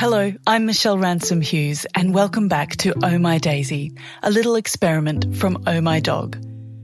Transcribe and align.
Hello, 0.00 0.32
I'm 0.46 0.64
Michelle 0.64 0.96
Ransom 0.96 1.42
Hughes, 1.42 1.84
and 1.94 2.14
welcome 2.14 2.48
back 2.48 2.74
to 2.76 2.94
Oh 3.04 3.18
My 3.18 3.36
Daisy, 3.36 3.92
a 4.22 4.30
little 4.30 4.54
experiment 4.54 5.36
from 5.36 5.62
Oh 5.66 5.82
My 5.82 6.00
Dog. 6.00 6.38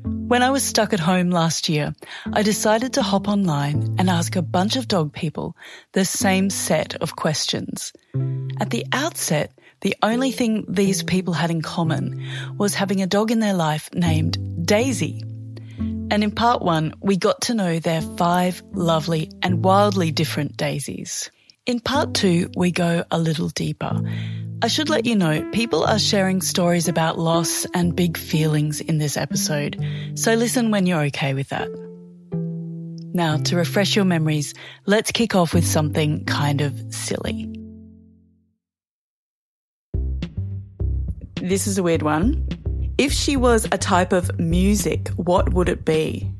When 0.04 0.43
I 0.43 0.51
was 0.51 0.62
stuck 0.62 0.93
at 0.93 1.01
home 1.01 1.31
last 1.31 1.71
year, 1.71 1.95
I 2.31 2.43
decided 2.43 2.93
to 2.93 3.03
hop 3.03 3.27
online 3.27 3.97
and 3.99 4.11
ask 4.11 4.37
a 4.37 4.43
bunch 4.43 4.77
of 4.77 4.87
dog 4.87 5.15
people 5.15 5.57
the 5.93 6.05
same 6.05 6.51
set 6.51 6.97
of 6.97 7.17
questions. 7.17 7.95
At 8.61 8.68
the 8.68 8.84
outset, 8.93 9.51
the 9.80 9.96
only 10.03 10.30
thing 10.30 10.67
these 10.69 11.03
people 11.03 11.33
had 11.33 11.51
in 11.51 11.62
common 11.62 12.23
was 12.59 12.75
having 12.75 13.01
a 13.01 13.07
dog 13.07 13.30
in 13.30 13.41
their 13.41 13.55
life 13.55 13.89
named 13.95 14.67
Daisy. 14.67 15.23
And 15.79 16.23
in 16.23 16.33
part 16.33 16.61
one, 16.61 16.93
we 17.01 17.17
got 17.17 17.41
to 17.43 17.55
know 17.55 17.79
their 17.79 18.03
five 18.03 18.62
lovely 18.73 19.30
and 19.41 19.64
wildly 19.64 20.11
different 20.11 20.59
daisies. 20.59 21.30
In 21.67 21.80
part 21.80 22.14
two, 22.14 22.48
we 22.57 22.71
go 22.71 23.03
a 23.11 23.19
little 23.19 23.49
deeper. 23.49 24.00
I 24.63 24.68
should 24.68 24.89
let 24.89 25.04
you 25.04 25.17
know, 25.17 25.43
people 25.50 25.82
are 25.82 25.99
sharing 25.99 26.40
stories 26.40 26.86
about 26.86 27.18
loss 27.18 27.67
and 27.75 27.96
big 27.96 28.17
feelings 28.17 28.81
in 28.81 28.99
this 28.99 29.17
episode, 29.17 29.76
so 30.14 30.35
listen 30.35 30.71
when 30.71 30.87
you're 30.87 31.03
okay 31.07 31.35
with 31.35 31.49
that. 31.49 31.68
Now, 33.12 33.37
to 33.39 33.56
refresh 33.56 33.97
your 33.97 34.05
memories, 34.05 34.55
let's 34.87 35.11
kick 35.11 35.34
off 35.34 35.53
with 35.53 35.67
something 35.67 36.25
kind 36.27 36.61
of 36.61 36.81
silly. 36.95 37.53
This 41.42 41.67
is 41.67 41.78
a 41.78 41.83
weird 41.83 42.03
one. 42.03 42.47
If 42.97 43.12
she 43.12 43.37
was 43.37 43.64
a 43.73 43.78
type 43.78 44.12
of 44.12 44.39
music, 44.39 45.09
what 45.17 45.53
would 45.53 45.69
it 45.69 45.84
be? 45.84 46.31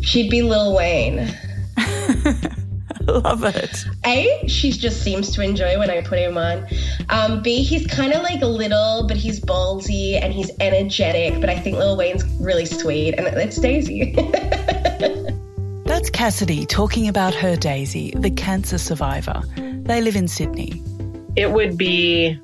She'd 0.00 0.30
be 0.30 0.40
Lil 0.40 0.74
Wayne. 0.74 1.28
Love 3.06 3.42
it. 3.44 3.84
A, 4.06 4.46
she 4.46 4.70
just 4.70 5.02
seems 5.02 5.32
to 5.32 5.42
enjoy 5.42 5.76
when 5.78 5.90
I 5.90 6.02
put 6.02 6.18
him 6.18 6.38
on. 6.38 6.66
Um, 7.08 7.42
B, 7.42 7.62
he's 7.62 7.86
kind 7.86 8.12
of 8.12 8.22
like 8.22 8.40
little, 8.40 9.06
but 9.08 9.16
he's 9.16 9.40
ballsy 9.40 10.20
and 10.22 10.32
he's 10.32 10.50
energetic. 10.60 11.40
But 11.40 11.50
I 11.50 11.58
think 11.58 11.78
Lil 11.78 11.96
Wayne's 11.96 12.24
really 12.40 12.66
sweet, 12.66 13.14
and 13.14 13.26
it's 13.26 13.56
Daisy. 13.56 14.12
That's 15.84 16.10
Cassidy 16.10 16.64
talking 16.64 17.08
about 17.08 17.34
her 17.34 17.56
Daisy, 17.56 18.12
the 18.16 18.30
cancer 18.30 18.78
survivor. 18.78 19.42
They 19.56 20.00
live 20.00 20.14
in 20.14 20.28
Sydney. 20.28 20.82
It 21.34 21.50
would 21.50 21.76
be 21.76 22.38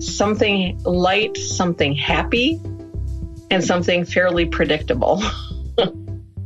something 0.00 0.82
light, 0.82 1.36
something 1.36 1.94
happy, 1.94 2.60
and 3.50 3.62
something 3.62 4.04
fairly 4.04 4.46
predictable. 4.46 5.22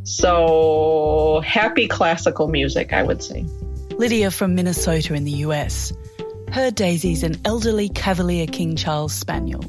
So, 0.05 1.43
happy 1.45 1.89
classical 1.89 2.49
music, 2.49 2.93
I 2.93 3.03
would 3.03 3.23
say. 3.23 3.45
Lydia 3.97 4.31
from 4.31 4.55
Minnesota 4.55 5.15
in 5.15 5.25
the 5.25 5.33
US. 5.47 5.93
Her 6.53 6.71
Daisy's 6.71 7.23
an 7.23 7.37
elderly 7.45 7.89
Cavalier 7.89 8.47
King 8.47 8.77
Charles 8.77 9.15
Spaniel. 9.15 9.65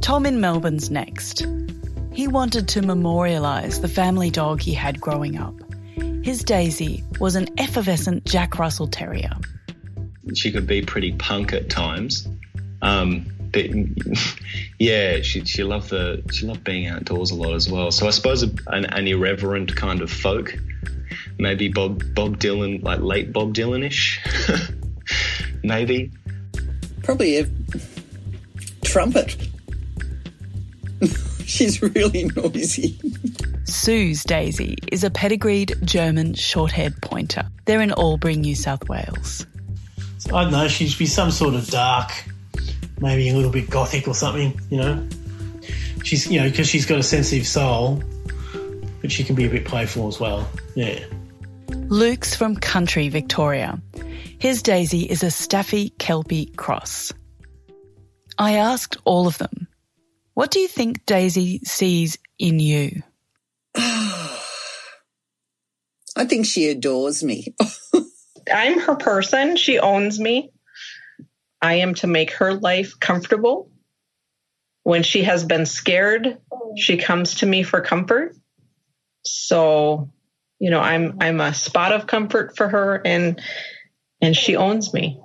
Tom 0.00 0.24
in 0.24 0.40
Melbourne's 0.40 0.90
next. 0.90 1.46
He 2.12 2.28
wanted 2.28 2.68
to 2.68 2.80
memorialise 2.80 3.80
the 3.80 3.88
family 3.88 4.30
dog 4.30 4.60
he 4.60 4.72
had 4.72 5.00
growing 5.00 5.36
up. 5.36 5.54
His 6.22 6.44
Daisy 6.44 7.02
was 7.18 7.34
an 7.34 7.48
effervescent 7.58 8.24
Jack 8.24 8.58
Russell 8.58 8.86
Terrier. 8.86 9.32
She 10.34 10.52
could 10.52 10.66
be 10.66 10.82
pretty 10.82 11.12
punk 11.12 11.52
at 11.52 11.68
times. 11.68 12.28
Um, 12.82 13.26
but 13.38 13.41
yeah, 14.78 15.20
she 15.20 15.44
she 15.44 15.62
loved 15.62 15.90
the 15.90 16.22
she 16.32 16.46
loved 16.46 16.64
being 16.64 16.86
outdoors 16.86 17.30
a 17.30 17.34
lot 17.34 17.54
as 17.54 17.68
well. 17.68 17.90
So 17.90 18.06
I 18.06 18.10
suppose 18.10 18.42
an, 18.42 18.58
an 18.66 19.06
irreverent 19.06 19.76
kind 19.76 20.00
of 20.00 20.10
folk, 20.10 20.56
maybe 21.38 21.68
Bob 21.68 22.02
Bob 22.14 22.38
Dylan, 22.38 22.82
like 22.82 23.00
late 23.00 23.32
Bob 23.32 23.54
Dylanish, 23.54 24.18
maybe. 25.62 26.10
Probably 27.02 27.38
a 27.38 27.46
trumpet. 28.84 29.36
She's 31.44 31.82
really 31.82 32.30
noisy. 32.36 32.98
Sue's 33.64 34.22
Daisy 34.24 34.76
is 34.90 35.04
a 35.04 35.10
pedigreed 35.10 35.74
German 35.84 36.34
short-haired 36.34 37.00
pointer. 37.02 37.44
They're 37.64 37.80
in 37.80 37.92
Albury, 37.92 38.36
New 38.36 38.54
South 38.54 38.88
Wales. 38.88 39.46
I 40.32 40.44
don't 40.44 40.52
know. 40.52 40.68
She'd 40.68 40.96
be 40.96 41.06
some 41.06 41.30
sort 41.30 41.54
of 41.54 41.68
dark 41.68 42.12
maybe 43.02 43.28
a 43.28 43.34
little 43.34 43.50
bit 43.50 43.68
gothic 43.68 44.08
or 44.08 44.14
something, 44.14 44.58
you 44.70 44.78
know. 44.78 45.06
She's, 46.04 46.30
you 46.30 46.40
know, 46.40 46.48
because 46.48 46.68
she's 46.68 46.86
got 46.86 46.98
a 46.98 47.02
sensitive 47.02 47.46
soul, 47.46 48.02
but 49.00 49.12
she 49.12 49.24
can 49.24 49.34
be 49.34 49.44
a 49.44 49.50
bit 49.50 49.64
playful 49.64 50.08
as 50.08 50.18
well. 50.18 50.48
Yeah. 50.74 51.00
Luke's 51.88 52.34
from 52.34 52.56
country 52.56 53.08
Victoria. 53.08 53.80
His 54.38 54.62
Daisy 54.62 55.02
is 55.02 55.22
a 55.22 55.30
Staffy 55.30 55.90
Kelpie 55.90 56.46
cross. 56.56 57.12
I 58.38 58.54
asked 58.54 58.96
all 59.04 59.26
of 59.26 59.38
them, 59.38 59.68
what 60.34 60.50
do 60.50 60.60
you 60.60 60.68
think 60.68 61.04
Daisy 61.04 61.58
sees 61.64 62.18
in 62.38 62.58
you? 62.58 63.02
I 63.76 64.38
think 66.26 66.46
she 66.46 66.68
adores 66.68 67.22
me. 67.22 67.54
I'm 68.52 68.78
her 68.80 68.96
person. 68.96 69.56
She 69.56 69.78
owns 69.78 70.18
me. 70.18 70.51
I 71.62 71.74
am 71.74 71.94
to 71.96 72.08
make 72.08 72.32
her 72.32 72.54
life 72.54 72.98
comfortable. 72.98 73.70
When 74.82 75.04
she 75.04 75.22
has 75.22 75.44
been 75.44 75.64
scared, 75.64 76.38
she 76.76 76.96
comes 76.96 77.36
to 77.36 77.46
me 77.46 77.62
for 77.62 77.80
comfort. 77.80 78.36
So, 79.24 80.10
you 80.58 80.70
know, 80.70 80.80
I'm 80.80 81.18
I'm 81.20 81.40
a 81.40 81.54
spot 81.54 81.92
of 81.92 82.08
comfort 82.08 82.56
for 82.56 82.68
her 82.68 83.00
and 83.04 83.40
and 84.20 84.36
she 84.36 84.56
owns 84.56 84.92
me. 84.92 85.20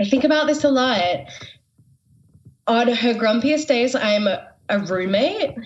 I 0.00 0.04
think 0.04 0.24
about 0.24 0.46
this 0.46 0.64
a 0.64 0.70
lot. 0.70 1.26
On 2.66 2.88
her 2.88 3.14
grumpiest 3.14 3.66
days, 3.66 3.94
I'm 3.94 4.26
a, 4.26 4.48
roommate. 4.70 5.56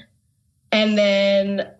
And 0.72 0.98
then 0.98 1.70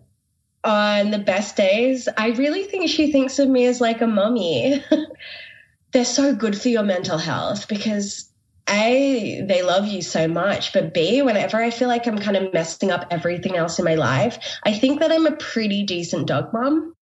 on 0.63 1.11
the 1.11 1.19
best 1.19 1.57
days, 1.57 2.07
I 2.17 2.29
really 2.29 2.63
think 2.63 2.89
she 2.89 3.11
thinks 3.11 3.37
of 3.39 3.49
me 3.49 3.65
as 3.65 3.81
like 3.81 4.01
a 4.01 4.07
mummy. 4.07 4.83
they're 5.91 6.05
so 6.05 6.35
good 6.35 6.59
for 6.59 6.69
your 6.69 6.83
mental 6.83 7.17
health 7.17 7.67
because 7.67 8.29
a 8.69 9.43
they 9.47 9.63
love 9.63 9.87
you 9.87 10.01
so 10.01 10.27
much 10.27 10.73
but 10.73 10.93
b 10.93 11.21
whenever 11.21 11.57
i 11.57 11.71
feel 11.71 11.87
like 11.87 12.05
i'm 12.05 12.19
kind 12.19 12.37
of 12.37 12.53
messing 12.53 12.91
up 12.91 13.07
everything 13.09 13.55
else 13.55 13.79
in 13.79 13.85
my 13.85 13.95
life 13.95 14.37
i 14.63 14.73
think 14.73 14.99
that 14.99 15.11
i'm 15.11 15.25
a 15.25 15.35
pretty 15.35 15.83
decent 15.83 16.27
dog 16.27 16.53
mom. 16.53 16.93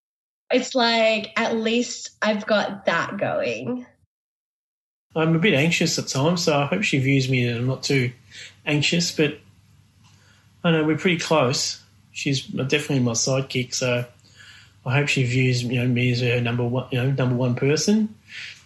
It's 0.50 0.74
like 0.76 1.32
at 1.36 1.58
least 1.58 2.12
i've 2.22 2.46
got 2.46 2.86
that 2.86 3.18
going. 3.18 3.86
I'm 5.14 5.36
a 5.36 5.40
bit 5.40 5.56
anxious 5.56 6.00
at 6.00 6.08
times 6.08 6.44
so 6.44 6.58
i 6.58 6.66
hope 6.66 6.84
she 6.84 7.00
views 7.00 7.28
me 7.28 7.50
i'm 7.50 7.68
not 7.68 7.84
too 7.84 8.14
anxious 8.66 9.12
but 9.12 9.40
i 10.64 10.72
know 10.72 10.86
we're 10.86 10.98
pretty 10.98 11.20
close. 11.20 11.82
She's 12.14 12.48
definitely 12.48 13.00
my 13.00 13.12
sidekick 13.12 13.74
so 13.74 14.06
i 14.86 14.94
hope 14.94 15.10
she 15.10 15.26
views 15.26 15.64
you 15.64 15.82
know 15.82 15.88
me 15.88 16.14
as 16.14 16.22
her 16.22 16.40
number 16.40 16.64
one 16.64 16.88
you 16.92 17.04
know 17.04 17.12
number 17.12 17.36
one 17.36 17.56
person 17.56 18.16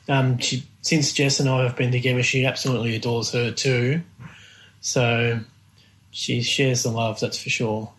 um, 0.07 0.37
she, 0.39 0.63
since 0.81 1.13
Jess 1.13 1.39
and 1.39 1.49
I 1.49 1.63
have 1.63 1.75
been 1.75 1.91
together, 1.91 2.23
she 2.23 2.45
absolutely 2.45 2.95
adores 2.95 3.31
her 3.31 3.51
too. 3.51 4.01
So 4.81 5.39
she 6.11 6.41
shares 6.41 6.83
the 6.83 6.89
love, 6.89 7.19
that's 7.19 7.41
for 7.41 7.49
sure. 7.49 7.91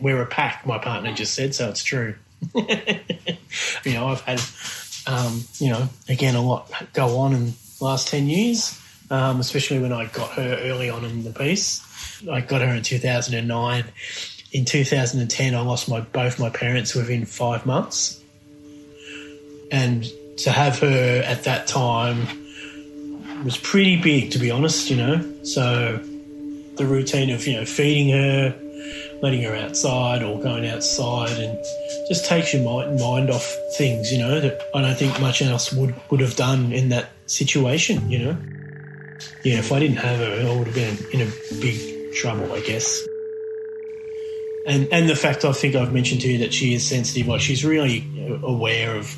We're 0.00 0.22
a 0.22 0.26
pack, 0.26 0.66
my 0.66 0.78
partner 0.78 1.12
just 1.14 1.34
said, 1.34 1.54
so 1.54 1.68
it's 1.68 1.84
true. 1.84 2.14
you 2.54 3.92
know, 3.92 4.08
I've 4.08 4.22
had, 4.22 4.40
um, 5.06 5.44
you 5.58 5.68
know, 5.68 5.88
again, 6.08 6.34
a 6.34 6.42
lot 6.42 6.72
go 6.92 7.18
on 7.18 7.34
in 7.34 7.46
the 7.46 7.84
last 7.84 8.08
10 8.08 8.26
years, 8.28 8.80
um, 9.10 9.40
especially 9.40 9.78
when 9.78 9.92
I 9.92 10.06
got 10.06 10.32
her 10.32 10.58
early 10.62 10.90
on 10.90 11.04
in 11.04 11.22
the 11.22 11.32
piece. 11.32 11.86
I 12.30 12.40
got 12.40 12.60
her 12.60 12.74
in 12.74 12.82
2009. 12.82 13.84
In 14.52 14.64
2010, 14.64 15.54
I 15.54 15.60
lost 15.60 15.88
my 15.88 16.00
both 16.00 16.38
my 16.38 16.50
parents 16.50 16.94
within 16.94 17.24
five 17.24 17.66
months. 17.66 18.20
And 19.70 20.04
to 20.44 20.50
have 20.50 20.78
her 20.78 21.22
at 21.24 21.44
that 21.44 21.66
time 21.66 22.26
was 23.44 23.56
pretty 23.58 24.00
big, 24.00 24.30
to 24.32 24.38
be 24.38 24.50
honest, 24.50 24.90
you 24.90 24.96
know. 24.96 25.24
So 25.42 25.98
the 26.76 26.86
routine 26.86 27.30
of, 27.30 27.46
you 27.46 27.56
know, 27.56 27.64
feeding 27.64 28.10
her, 28.10 28.54
letting 29.22 29.42
her 29.42 29.54
outside 29.54 30.22
or 30.22 30.40
going 30.40 30.66
outside 30.66 31.38
and 31.38 31.58
just 32.08 32.26
takes 32.26 32.54
your 32.54 32.62
mind, 32.62 33.30
off 33.30 33.54
things, 33.76 34.12
you 34.12 34.18
know, 34.18 34.40
that 34.40 34.60
I 34.74 34.82
don't 34.82 34.96
think 34.96 35.20
much 35.20 35.42
else 35.42 35.72
would, 35.72 35.94
would 36.10 36.20
have 36.20 36.36
done 36.36 36.72
in 36.72 36.88
that 36.90 37.10
situation, 37.26 38.10
you 38.10 38.18
know. 38.18 38.36
Yeah, 39.44 39.58
if 39.58 39.72
I 39.72 39.78
didn't 39.78 39.98
have 39.98 40.18
her, 40.18 40.48
I 40.48 40.56
would 40.56 40.66
have 40.66 40.74
been 40.74 40.96
in 41.12 41.26
a 41.26 41.60
big 41.60 42.14
trouble, 42.14 42.52
I 42.52 42.60
guess 42.60 43.00
and 44.66 44.88
and 44.92 45.08
the 45.08 45.16
fact 45.16 45.44
I 45.44 45.52
think 45.52 45.74
I've 45.74 45.92
mentioned 45.92 46.20
to 46.22 46.30
you 46.30 46.38
that 46.38 46.52
she 46.52 46.74
is 46.74 46.86
sensitive, 46.86 47.28
like 47.28 47.40
she's 47.40 47.64
really 47.64 48.04
aware 48.42 48.96
of 48.96 49.10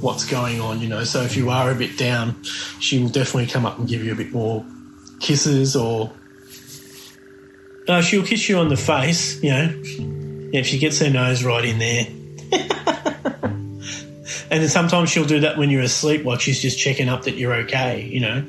what's 0.00 0.24
going 0.24 0.60
on, 0.60 0.80
you 0.80 0.88
know. 0.88 1.04
So 1.04 1.22
if 1.22 1.36
you 1.36 1.50
are 1.50 1.70
a 1.70 1.74
bit 1.74 1.96
down, 1.96 2.42
she 2.80 2.98
will 2.98 3.08
definitely 3.08 3.46
come 3.46 3.66
up 3.66 3.78
and 3.78 3.88
give 3.88 4.04
you 4.04 4.12
a 4.12 4.16
bit 4.16 4.32
more 4.32 4.64
kisses, 5.20 5.74
or 5.74 6.12
uh, 7.88 8.02
she'll 8.02 8.24
kiss 8.24 8.48
you 8.48 8.58
on 8.58 8.68
the 8.68 8.76
face, 8.76 9.42
you 9.42 9.50
know. 9.50 9.82
Yeah, 10.52 10.60
if 10.60 10.66
she 10.66 10.78
gets 10.78 11.00
her 11.00 11.10
nose 11.10 11.44
right 11.44 11.64
in 11.64 11.78
there. 11.78 12.06
and 13.42 14.62
then 14.62 14.68
sometimes 14.68 15.10
she'll 15.10 15.24
do 15.24 15.40
that 15.40 15.56
when 15.56 15.70
you're 15.70 15.82
asleep, 15.82 16.24
like 16.24 16.40
she's 16.40 16.60
just 16.60 16.78
checking 16.78 17.08
up 17.08 17.24
that 17.24 17.36
you're 17.36 17.54
okay, 17.54 18.02
you 18.02 18.20
know. 18.20 18.44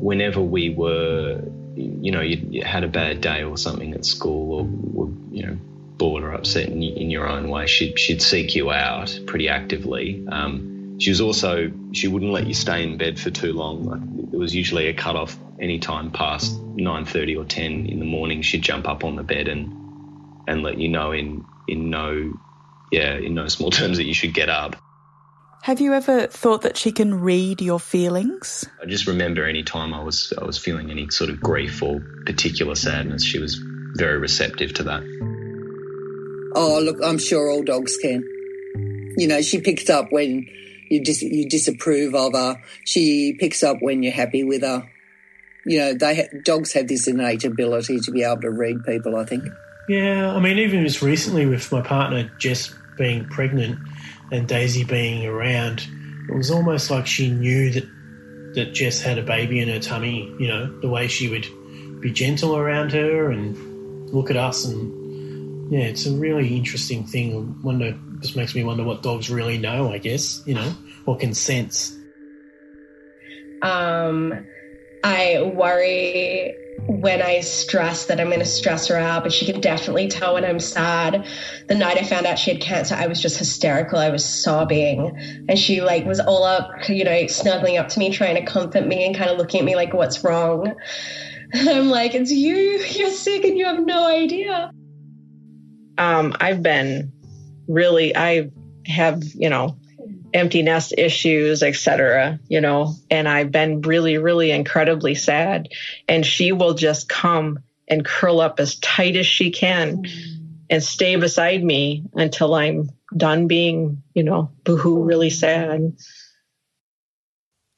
whenever 0.00 0.40
we 0.40 0.70
were, 0.70 1.42
you 1.78 2.10
know, 2.10 2.20
you, 2.20 2.38
you 2.50 2.64
had 2.64 2.84
a 2.84 2.88
bad 2.88 3.20
day 3.20 3.44
or 3.44 3.56
something 3.56 3.94
at 3.94 4.04
school 4.04 4.58
or 4.58 4.64
were, 4.66 5.12
you 5.30 5.46
know, 5.46 5.58
bored 5.98 6.22
or 6.22 6.32
upset 6.32 6.68
in, 6.68 6.82
in 6.82 7.10
your 7.10 7.28
own 7.28 7.48
way, 7.48 7.66
she'd, 7.66 7.98
she'd 7.98 8.22
seek 8.22 8.54
you 8.54 8.70
out 8.70 9.18
pretty 9.26 9.48
actively. 9.48 10.24
Um, 10.30 10.98
she 10.98 11.10
was 11.10 11.20
also, 11.20 11.70
she 11.92 12.08
wouldn't 12.08 12.32
let 12.32 12.46
you 12.46 12.54
stay 12.54 12.82
in 12.82 12.98
bed 12.98 13.18
for 13.18 13.30
too 13.30 13.52
long. 13.52 13.84
Like, 13.84 14.30
there 14.30 14.40
was 14.40 14.54
usually 14.54 14.88
a 14.88 14.94
cut 14.94 15.16
off 15.16 15.38
any 15.60 15.78
time 15.78 16.10
past 16.10 16.60
9.30 16.76 17.38
or 17.38 17.44
10 17.44 17.86
in 17.86 17.98
the 17.98 18.04
morning. 18.04 18.42
She'd 18.42 18.62
jump 18.62 18.88
up 18.88 19.04
on 19.04 19.16
the 19.16 19.22
bed 19.22 19.48
and, 19.48 20.48
and 20.48 20.62
let 20.62 20.78
you 20.78 20.88
know 20.88 21.12
in, 21.12 21.46
in 21.66 21.90
no, 21.90 22.32
yeah, 22.90 23.14
in 23.14 23.34
no 23.34 23.46
small 23.48 23.70
terms 23.72 23.98
that 23.98 24.04
you 24.04 24.14
should 24.14 24.34
get 24.34 24.48
up. 24.48 24.76
Have 25.62 25.80
you 25.80 25.92
ever 25.92 26.26
thought 26.26 26.62
that 26.62 26.76
she 26.76 26.92
can 26.92 27.20
read 27.20 27.60
your 27.60 27.80
feelings? 27.80 28.64
I 28.80 28.86
just 28.86 29.06
remember 29.06 29.44
any 29.44 29.62
time 29.62 29.92
I 29.92 30.02
was 30.02 30.32
I 30.40 30.44
was 30.44 30.56
feeling 30.56 30.90
any 30.90 31.10
sort 31.10 31.30
of 31.30 31.40
grief 31.40 31.82
or 31.82 32.00
particular 32.24 32.74
sadness, 32.74 33.24
she 33.24 33.38
was 33.38 33.60
very 33.94 34.18
receptive 34.18 34.72
to 34.74 34.82
that. 34.84 35.02
Oh, 36.54 36.80
look, 36.80 36.96
I'm 37.04 37.18
sure 37.18 37.50
all 37.50 37.62
dogs 37.62 37.96
can. 37.98 38.24
You 39.18 39.28
know, 39.28 39.42
she 39.42 39.60
picks 39.60 39.90
up 39.90 40.06
when 40.10 40.46
you 40.88 41.04
dis- 41.04 41.22
you 41.22 41.48
disapprove 41.48 42.14
of 42.14 42.32
her. 42.32 42.62
She 42.84 43.36
picks 43.38 43.62
up 43.62 43.78
when 43.80 44.02
you're 44.02 44.12
happy 44.12 44.44
with 44.44 44.62
her. 44.62 44.88
You 45.66 45.78
know, 45.80 45.94
they 45.94 46.16
ha- 46.16 46.38
dogs 46.44 46.72
have 46.72 46.88
this 46.88 47.08
innate 47.08 47.44
ability 47.44 48.00
to 48.00 48.10
be 48.10 48.22
able 48.22 48.40
to 48.42 48.50
read 48.50 48.84
people. 48.84 49.16
I 49.16 49.24
think. 49.24 49.44
Yeah, 49.88 50.32
I 50.32 50.40
mean, 50.40 50.58
even 50.58 50.84
just 50.84 51.02
recently 51.02 51.46
with 51.46 51.70
my 51.72 51.82
partner 51.82 52.30
Jess 52.38 52.74
being 52.96 53.24
pregnant 53.26 53.78
and 54.30 54.46
Daisy 54.46 54.84
being 54.84 55.26
around, 55.26 55.86
it 56.28 56.36
was 56.36 56.50
almost 56.50 56.90
like 56.90 57.06
she 57.06 57.30
knew 57.30 57.70
that 57.72 57.88
that 58.54 58.72
Jess 58.72 59.00
had 59.00 59.18
a 59.18 59.22
baby 59.22 59.60
in 59.60 59.68
her 59.68 59.78
tummy. 59.78 60.34
You 60.38 60.48
know, 60.48 60.80
the 60.80 60.88
way 60.88 61.08
she 61.08 61.28
would 61.28 61.46
be 62.00 62.12
gentle 62.12 62.56
around 62.56 62.92
her 62.92 63.30
and 63.30 64.10
look 64.10 64.30
at 64.30 64.36
us, 64.36 64.64
and 64.64 65.72
yeah, 65.72 65.80
it's 65.80 66.06
a 66.06 66.12
really 66.12 66.56
interesting 66.56 67.06
thing. 67.06 67.60
Wonder, 67.62 67.98
just 68.20 68.36
makes 68.36 68.54
me 68.54 68.64
wonder 68.64 68.84
what 68.84 69.02
dogs 69.02 69.30
really 69.30 69.58
know. 69.58 69.92
I 69.92 69.98
guess 69.98 70.42
you 70.46 70.54
know, 70.54 70.74
or 71.06 71.16
can 71.16 71.34
sense. 71.34 71.94
Um, 73.62 74.46
I 75.02 75.52
worry 75.54 76.54
when 76.86 77.20
I 77.22 77.40
stress 77.40 78.06
that 78.06 78.20
I'm 78.20 78.28
going 78.28 78.38
to 78.38 78.44
stress 78.44 78.86
her 78.88 78.96
out, 78.96 79.22
but 79.22 79.32
she 79.32 79.44
can 79.44 79.60
definitely 79.60 80.08
tell 80.08 80.34
when 80.34 80.44
I'm 80.44 80.60
sad. 80.60 81.26
The 81.66 81.74
night 81.74 81.98
I 81.98 82.04
found 82.04 82.26
out 82.26 82.38
she 82.38 82.52
had 82.52 82.60
cancer, 82.60 82.94
I 82.94 83.06
was 83.06 83.20
just 83.20 83.38
hysterical. 83.38 83.98
I 83.98 84.10
was 84.10 84.24
sobbing, 84.24 85.44
and 85.48 85.58
she 85.58 85.80
like 85.80 86.06
was 86.06 86.20
all 86.20 86.44
up, 86.44 86.88
you 86.88 87.04
know, 87.04 87.26
snuggling 87.26 87.76
up 87.78 87.88
to 87.88 87.98
me, 87.98 88.10
trying 88.10 88.36
to 88.36 88.44
comfort 88.44 88.86
me, 88.86 89.04
and 89.04 89.16
kind 89.16 89.30
of 89.30 89.38
looking 89.38 89.60
at 89.60 89.66
me 89.66 89.76
like, 89.76 89.92
"What's 89.92 90.22
wrong?" 90.22 90.74
I'm 91.54 91.90
like, 91.90 92.14
"It's 92.14 92.30
you. 92.30 92.54
You're 92.54 93.10
sick, 93.10 93.44
and 93.44 93.58
you 93.58 93.66
have 93.66 93.84
no 93.84 94.06
idea." 94.06 94.70
Um, 95.98 96.34
I've 96.40 96.62
been 96.62 97.12
really, 97.66 98.16
I 98.16 98.50
have, 98.86 99.22
you 99.34 99.50
know, 99.50 99.78
empty 100.32 100.62
nest 100.62 100.94
issues, 100.96 101.62
etc. 101.62 102.38
You 102.48 102.60
know, 102.60 102.94
and 103.10 103.28
I've 103.28 103.50
been 103.50 103.82
really, 103.82 104.18
really 104.18 104.50
incredibly 104.50 105.14
sad. 105.14 105.68
And 106.06 106.24
she 106.24 106.52
will 106.52 106.74
just 106.74 107.08
come 107.08 107.60
and 107.88 108.04
curl 108.04 108.40
up 108.40 108.60
as 108.60 108.76
tight 108.76 109.16
as 109.16 109.26
she 109.26 109.50
can 109.50 110.04
and 110.70 110.82
stay 110.82 111.16
beside 111.16 111.62
me 111.62 112.04
until 112.14 112.54
I'm 112.54 112.90
done 113.16 113.46
being, 113.46 114.02
you 114.14 114.22
know, 114.22 114.50
boohoo, 114.64 115.04
really 115.04 115.30
sad. 115.30 115.96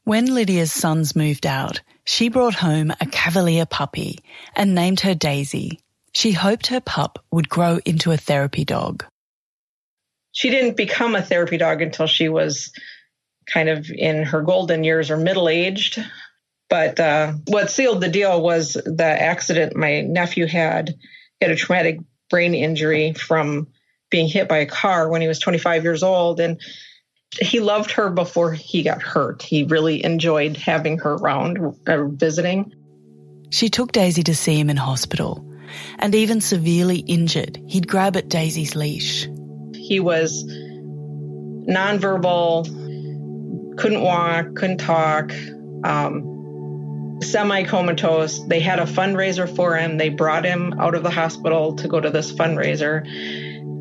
When 0.05 0.35
Lydia's 0.35 0.73
sons 0.73 1.15
moved 1.15 1.47
out, 1.47 1.83
she 2.05 2.31
brought 2.31 2.55
home 2.55 2.93
a 3.01 3.07
Cavalier 3.07 3.67
puppy 3.67 4.19
and 4.57 4.75
named 4.75 5.01
her 5.01 5.15
Daisy. 5.15 5.79
She 6.13 6.33
hoped 6.33 6.69
her 6.69 6.81
pup 6.81 7.25
would 7.31 7.49
grow 7.49 7.79
into 7.85 8.11
a 8.11 8.17
therapy 8.17 8.65
dog 8.65 9.05
she 10.33 10.51
didn't 10.51 10.77
become 10.77 11.15
a 11.15 11.23
therapy 11.23 11.57
dog 11.57 11.83
until 11.83 12.07
she 12.07 12.29
was 12.29 12.73
kind 13.47 13.69
of 13.69 13.91
in 13.91 14.25
her 14.25 14.43
golden 14.43 14.85
years 14.85 15.11
or 15.11 15.17
middle 15.17 15.49
aged. 15.49 16.03
But 16.69 17.01
uh, 17.01 17.33
what 17.49 17.71
sealed 17.71 18.01
the 18.01 18.09
deal 18.09 18.41
was 18.41 18.75
the 18.75 19.05
accident 19.05 19.77
my 19.77 20.03
nephew 20.03 20.47
had. 20.47 20.91
He 21.41 21.47
had 21.47 21.51
a 21.51 21.57
traumatic 21.57 21.99
brain 22.29 22.55
injury 22.55 23.13
from 23.13 23.69
being 24.09 24.29
hit 24.29 24.49
by 24.49 24.59
a 24.59 24.67
car 24.67 25.09
when 25.09 25.21
he 25.21 25.29
was 25.29 25.41
25 25.41 25.83
years 25.83 26.03
old. 26.05 26.39
And 26.39 26.61
he 27.41 27.59
loved 27.61 27.93
her 27.93 28.09
before 28.11 28.53
he 28.53 28.85
got 28.85 29.03
hurt. 29.03 29.43
He 29.43 29.65
really 29.65 30.05
enjoyed 30.05 30.57
having 30.57 30.99
her 30.99 31.15
around, 31.15 31.59
uh, 31.87 32.05
visiting. 32.05 32.73
She 33.51 33.69
took 33.69 33.91
Daisy 33.91 34.23
to 34.25 34.35
see 34.35 34.59
him 34.59 34.71
in 34.71 34.77
hospital. 34.77 35.45
And 35.99 36.15
even 36.15 36.41
severely 36.41 36.99
injured, 36.99 37.61
he'd 37.67 37.89
grab 37.89 38.17
at 38.17 38.29
Daisy's 38.29 38.75
leash. 38.75 39.29
He 39.91 39.99
was 39.99 40.45
nonverbal, 41.69 42.65
couldn't 43.77 44.01
walk, 44.01 44.55
couldn't 44.55 44.79
talk, 44.79 45.33
um, 45.83 47.19
semi 47.25 47.65
comatose. 47.65 48.39
They 48.47 48.61
had 48.61 48.79
a 48.79 48.85
fundraiser 48.85 49.53
for 49.57 49.77
him. 49.77 49.99
They 49.99 50.11
brought 50.11 50.45
him 50.45 50.79
out 50.79 50.95
of 50.95 51.03
the 51.03 51.11
hospital 51.11 51.75
to 51.75 51.89
go 51.89 51.99
to 51.99 52.09
this 52.09 52.31
fundraiser. 52.31 53.05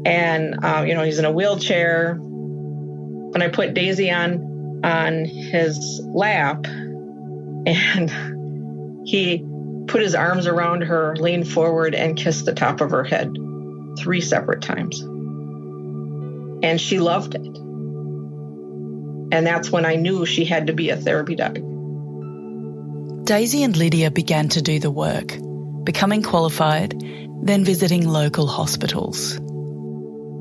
And, 0.03 0.65
uh, 0.65 0.83
you 0.87 0.95
know, 0.95 1.03
he's 1.03 1.19
in 1.19 1.25
a 1.25 1.31
wheelchair. 1.31 2.13
And 2.13 3.43
I 3.43 3.49
put 3.49 3.75
Daisy 3.75 4.09
on 4.09 4.81
on 4.83 5.25
his 5.25 6.01
lap 6.05 6.65
and 6.65 8.09
he 9.05 9.45
put 9.85 10.01
his 10.01 10.15
arms 10.15 10.47
around 10.47 10.85
her, 10.85 11.15
leaned 11.17 11.47
forward, 11.47 11.93
and 11.93 12.17
kissed 12.17 12.45
the 12.45 12.53
top 12.55 12.81
of 12.81 12.89
her 12.89 13.03
head 13.03 13.31
three 13.99 14.21
separate 14.21 14.63
times 14.63 15.03
and 16.63 16.79
she 16.79 16.99
loved 16.99 17.35
it. 17.35 17.57
And 19.31 19.45
that's 19.45 19.71
when 19.71 19.85
I 19.85 19.95
knew 19.95 20.25
she 20.25 20.45
had 20.45 20.67
to 20.67 20.73
be 20.73 20.89
a 20.89 20.97
therapy 20.97 21.35
dog. 21.35 21.55
Daisy 23.25 23.63
and 23.63 23.77
Lydia 23.77 24.09
began 24.09 24.49
to 24.49 24.61
do 24.61 24.79
the 24.79 24.89
work, 24.89 25.37
becoming 25.83 26.23
qualified, 26.23 26.99
then 27.43 27.63
visiting 27.63 28.07
local 28.07 28.47
hospitals. 28.47 29.39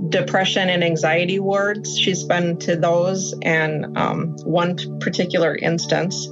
Depression 0.08 0.70
and 0.70 0.82
anxiety 0.82 1.38
wards, 1.38 1.98
she's 1.98 2.24
been 2.24 2.58
to 2.60 2.76
those. 2.76 3.34
And 3.42 3.98
um, 3.98 4.36
one 4.44 5.00
particular 5.00 5.54
instance, 5.54 6.28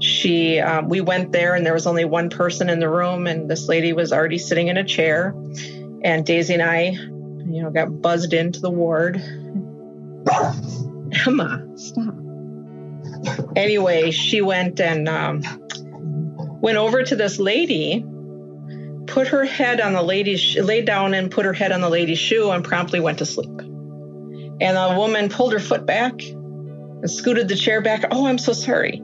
she 0.00 0.60
um, 0.60 0.88
we 0.88 1.00
went 1.00 1.32
there 1.32 1.54
and 1.54 1.64
there 1.64 1.72
was 1.72 1.86
only 1.86 2.04
one 2.04 2.28
person 2.28 2.68
in 2.68 2.78
the 2.78 2.88
room 2.88 3.26
and 3.26 3.50
this 3.50 3.68
lady 3.68 3.92
was 3.92 4.12
already 4.12 4.38
sitting 4.38 4.68
in 4.68 4.76
a 4.76 4.84
chair 4.84 5.34
and 6.02 6.26
daisy 6.26 6.54
and 6.54 6.62
i 6.62 6.96
you 7.46 7.62
know, 7.62 7.70
got 7.70 8.00
buzzed 8.00 8.32
into 8.32 8.60
the 8.60 8.70
ward. 8.70 9.16
Emma, 11.26 11.66
stop. 11.76 12.14
Anyway, 13.56 14.10
she 14.10 14.40
went 14.40 14.80
and 14.80 15.08
um, 15.08 15.42
went 16.60 16.76
over 16.76 17.02
to 17.02 17.16
this 17.16 17.38
lady, 17.38 18.04
put 19.06 19.28
her 19.28 19.44
head 19.44 19.80
on 19.80 19.92
the 19.92 20.02
lady's, 20.02 20.56
laid 20.56 20.84
down 20.86 21.14
and 21.14 21.30
put 21.30 21.44
her 21.44 21.52
head 21.52 21.72
on 21.72 21.80
the 21.80 21.88
lady's 21.88 22.18
shoe 22.18 22.50
and 22.50 22.64
promptly 22.64 23.00
went 23.00 23.18
to 23.18 23.26
sleep. 23.26 23.60
And 23.60 24.76
the 24.76 24.94
woman 24.96 25.28
pulled 25.28 25.52
her 25.52 25.60
foot 25.60 25.86
back 25.86 26.22
and 26.22 27.10
scooted 27.10 27.48
the 27.48 27.56
chair 27.56 27.80
back. 27.80 28.04
Oh, 28.10 28.26
I'm 28.26 28.38
so 28.38 28.52
sorry. 28.52 29.02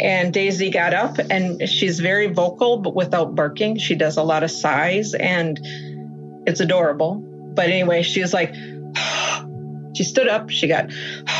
And 0.00 0.32
Daisy 0.32 0.70
got 0.70 0.94
up 0.94 1.18
and 1.18 1.68
she's 1.68 2.00
very 2.00 2.28
vocal, 2.28 2.78
but 2.78 2.94
without 2.94 3.34
barking. 3.34 3.78
She 3.78 3.94
does 3.94 4.16
a 4.16 4.22
lot 4.22 4.42
of 4.42 4.50
sighs 4.50 5.14
and 5.14 5.60
it's 6.46 6.60
adorable. 6.60 7.16
But 7.54 7.68
anyway, 7.68 8.02
she 8.02 8.20
was 8.20 8.32
like, 8.32 8.54
she 9.94 10.04
stood 10.04 10.28
up, 10.28 10.50
she 10.50 10.68
got, 10.68 10.90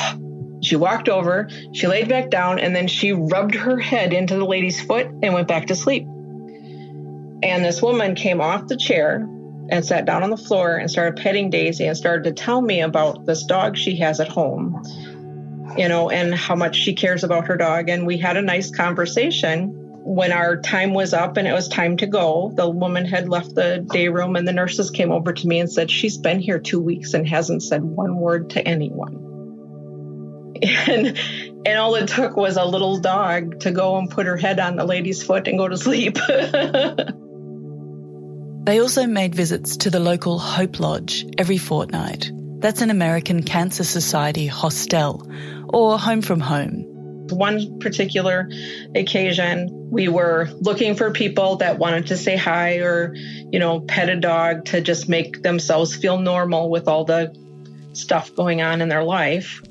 she 0.63 0.77
walked 0.77 1.09
over, 1.09 1.49
she 1.73 1.87
laid 1.87 2.09
back 2.09 2.31
down, 2.31 2.59
and 2.59 2.75
then 2.75 2.87
she 2.87 3.13
rubbed 3.13 3.55
her 3.55 3.79
head 3.79 4.13
into 4.13 4.37
the 4.37 4.45
lady's 4.45 4.81
foot 4.81 5.07
and 5.23 5.35
went 5.35 5.49
back 5.49 5.67
to 5.69 5.75
sleep. 5.75 6.05
And 7.43 7.65
this 7.65 7.83
woman 7.83 8.15
came 8.15 8.41
off 8.41 8.69
the 8.69 8.77
chair 8.77 9.29
and 9.71 9.85
sat 9.85 10.05
down 10.05 10.23
on 10.23 10.31
the 10.31 10.37
floor 10.37 10.77
and 10.77 10.91
started 10.91 11.21
petting 11.23 11.51
Daisy 11.51 11.87
and 11.87 11.97
started 11.97 12.25
to 12.25 12.33
tell 12.33 12.61
me 12.61 12.83
about 12.83 13.27
this 13.27 13.45
dog 13.45 13.77
she 13.77 13.97
has 13.97 14.21
at 14.21 14.29
home, 14.29 14.83
you 15.77 15.89
know, 15.89 16.11
and 16.11 16.35
how 16.35 16.55
much 16.55 16.77
she 16.77 16.95
cares 16.95 17.25
about 17.25 17.47
her 17.47 17.57
dog. 17.57 17.89
And 17.89 18.07
we 18.07 18.19
had 18.19 18.37
a 18.37 18.43
nice 18.43 18.71
conversation 18.71 19.82
when 20.05 20.33
our 20.33 20.57
time 20.57 20.95
was 20.95 21.15
up 21.15 21.37
and 21.37 21.47
it 21.47 21.53
was 21.53 21.69
time 21.69 21.97
to 21.99 22.07
go, 22.07 22.51
the 22.55 22.69
woman 22.69 23.05
had 23.05 23.29
left 23.29 23.55
the 23.55 23.79
day 23.79 24.09
room 24.09 24.35
and 24.35 24.47
the 24.47 24.53
nurses 24.53 24.91
came 24.91 25.13
over 25.13 25.33
to 25.33 25.47
me 25.47 25.61
and 25.61 25.71
said, 25.71 25.91
She's 25.91 26.19
been 26.19 26.41
here 26.41 26.59
two 26.59 26.81
weeks 26.81 27.15
and 27.15 27.27
hasn't 27.27 27.63
said 27.63 27.83
one 27.85 28.17
word 28.17 28.51
to 28.51 28.67
anyone. 28.67 29.29
And 30.65 31.19
and 31.65 31.79
all 31.79 31.97
it 31.97 32.07
took 32.09 32.37
was 32.37 32.57
a 32.57 32.65
little 32.65 32.99
dog 32.99 33.61
to 33.61 33.73
go 33.73 33.97
and 33.97 34.09
put 34.09 34.27
her 34.27 34.37
head 34.37 34.61
on 34.61 34.77
the 34.77 34.85
lady's 34.85 35.21
foot 35.23 35.49
and 35.49 35.59
go 35.59 35.67
to 35.67 35.77
sleep. 35.77 36.15
they 38.65 38.79
also 38.81 39.07
made 39.07 39.35
visits 39.35 39.79
to 39.79 39.91
the 39.91 39.99
local 39.99 40.39
Hope 40.39 40.79
Lodge 40.79 41.27
every 41.37 41.59
fortnight. 41.59 42.31
That's 42.61 42.81
an 42.81 42.91
American 42.91 43.43
Cancer 43.43 43.83
Society 43.83 44.47
hostel 44.47 45.29
or 45.69 45.99
home 45.99 46.23
from 46.23 46.39
home 46.39 46.92
One 47.31 47.79
particular 47.79 48.49
occasion, 48.95 49.91
we 49.91 50.09
were 50.09 50.49
looking 50.61 50.95
for 50.95 51.11
people 51.11 51.57
that 51.57 51.79
wanted 51.79 52.09
to 52.09 52.17
say 52.17 52.37
hi 52.37 52.77
or, 52.79 53.15
you 53.15 53.59
know, 53.59 53.81
pet 53.81 54.09
a 54.09 54.17
dog 54.17 54.65
to 54.67 54.81
just 54.81 55.09
make 55.09 55.43
themselves 55.43 55.95
feel 55.95 56.19
normal 56.19 56.71
with 56.71 56.89
all 56.89 57.05
the 57.05 57.35
stuff 57.93 58.35
going 58.35 58.63
on 58.63 58.81
in 58.81 58.89
their 58.89 59.05
life. 59.05 59.63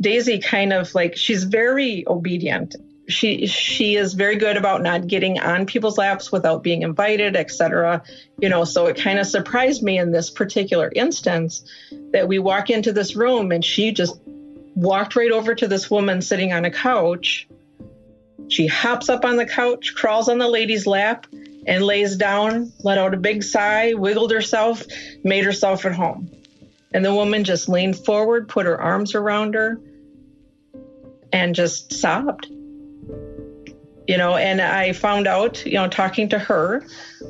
Daisy 0.00 0.38
kind 0.38 0.72
of 0.72 0.94
like 0.94 1.16
she's 1.16 1.44
very 1.44 2.04
obedient 2.06 2.76
she 3.08 3.46
she 3.46 3.96
is 3.96 4.14
very 4.14 4.36
good 4.36 4.56
about 4.56 4.82
not 4.82 5.06
getting 5.06 5.38
on 5.38 5.66
people's 5.66 5.98
laps 5.98 6.32
without 6.32 6.62
being 6.62 6.82
invited 6.82 7.36
etc 7.36 8.02
you 8.38 8.48
know 8.48 8.64
so 8.64 8.86
it 8.86 8.96
kind 8.96 9.18
of 9.18 9.26
surprised 9.26 9.82
me 9.82 9.98
in 9.98 10.10
this 10.10 10.30
particular 10.30 10.90
instance 10.94 11.64
that 12.12 12.26
we 12.26 12.38
walk 12.38 12.68
into 12.70 12.92
this 12.92 13.14
room 13.14 13.52
and 13.52 13.64
she 13.64 13.92
just 13.92 14.18
walked 14.76 15.16
right 15.16 15.32
over 15.32 15.54
to 15.54 15.66
this 15.66 15.90
woman 15.90 16.22
sitting 16.22 16.52
on 16.52 16.64
a 16.64 16.70
couch 16.70 17.48
she 18.48 18.66
hops 18.66 19.08
up 19.08 19.24
on 19.24 19.36
the 19.36 19.46
couch 19.46 19.94
crawls 19.96 20.28
on 20.28 20.38
the 20.38 20.48
lady's 20.48 20.86
lap 20.86 21.26
and 21.66 21.82
lays 21.82 22.16
down 22.16 22.72
let 22.80 22.98
out 22.98 23.14
a 23.14 23.16
big 23.16 23.42
sigh 23.42 23.94
wiggled 23.94 24.30
herself 24.30 24.84
made 25.24 25.44
herself 25.44 25.84
at 25.84 25.92
home 25.92 26.30
and 26.94 27.04
the 27.04 27.14
woman 27.14 27.42
just 27.42 27.68
leaned 27.68 27.96
forward 27.96 28.48
put 28.48 28.66
her 28.66 28.80
arms 28.80 29.14
around 29.14 29.54
her 29.54 29.80
and 31.32 31.54
just 31.54 31.92
sobbed 31.92 32.46
you 34.06 34.18
know, 34.18 34.36
and 34.36 34.60
I 34.60 34.92
found 34.92 35.26
out, 35.26 35.66
you 35.66 35.74
know, 35.74 35.88
talking 35.88 36.28
to 36.28 36.38
her 36.38 36.84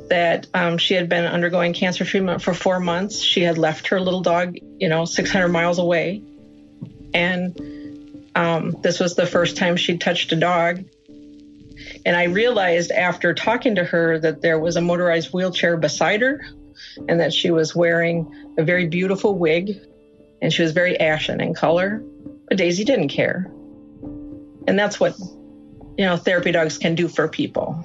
that 0.09 0.47
um, 0.53 0.77
she 0.77 0.95
had 0.95 1.09
been 1.09 1.25
undergoing 1.25 1.73
cancer 1.73 2.05
treatment 2.05 2.43
for 2.43 2.53
four 2.53 2.81
months. 2.81 3.21
She 3.21 3.43
had 3.43 3.57
left 3.57 3.89
her 3.89 4.01
little 4.01 4.21
dog, 4.21 4.57
you 4.79 4.89
know, 4.89 5.05
600 5.05 5.49
miles 5.49 5.79
away. 5.79 6.23
And 7.17 8.29
um, 8.35 8.77
this 8.83 9.01
was 9.01 9.15
the 9.15 9.27
first 9.27 9.57
time 9.57 9.77
she'd 9.77 10.03
touched 10.03 10.33
a 10.33 10.37
dog. 10.37 10.85
And 12.05 12.15
I 12.15 12.25
realized 12.25 12.91
after 12.91 13.33
talking 13.33 13.77
to 13.77 13.85
her 13.85 14.19
that 14.19 14.43
there 14.43 14.59
was 14.59 14.77
a 14.77 14.83
motorized 14.83 15.33
wheelchair 15.33 15.79
beside 15.79 16.21
her 16.21 16.45
and 17.09 17.19
that 17.19 17.33
she 17.33 17.51
was 17.51 17.75
wearing 17.75 18.53
a 18.59 18.65
very 18.65 18.87
beautiful 18.87 19.39
wig 19.39 19.81
and 20.43 20.53
she 20.53 20.61
was 20.61 20.73
very 20.73 21.01
ashen 21.01 21.41
in 21.41 21.55
color. 21.55 22.05
But 22.49 22.59
Daisy 22.59 22.85
didn't 22.85 23.09
care. 23.09 23.51
And 24.69 24.79
that's 24.79 25.01
what 25.01 25.19
you 25.97 26.05
know 26.05 26.19
therapy 26.19 26.53
dogs 26.53 26.77
can 26.77 26.97
do 26.97 27.09
for 27.09 27.29
people. 27.29 27.83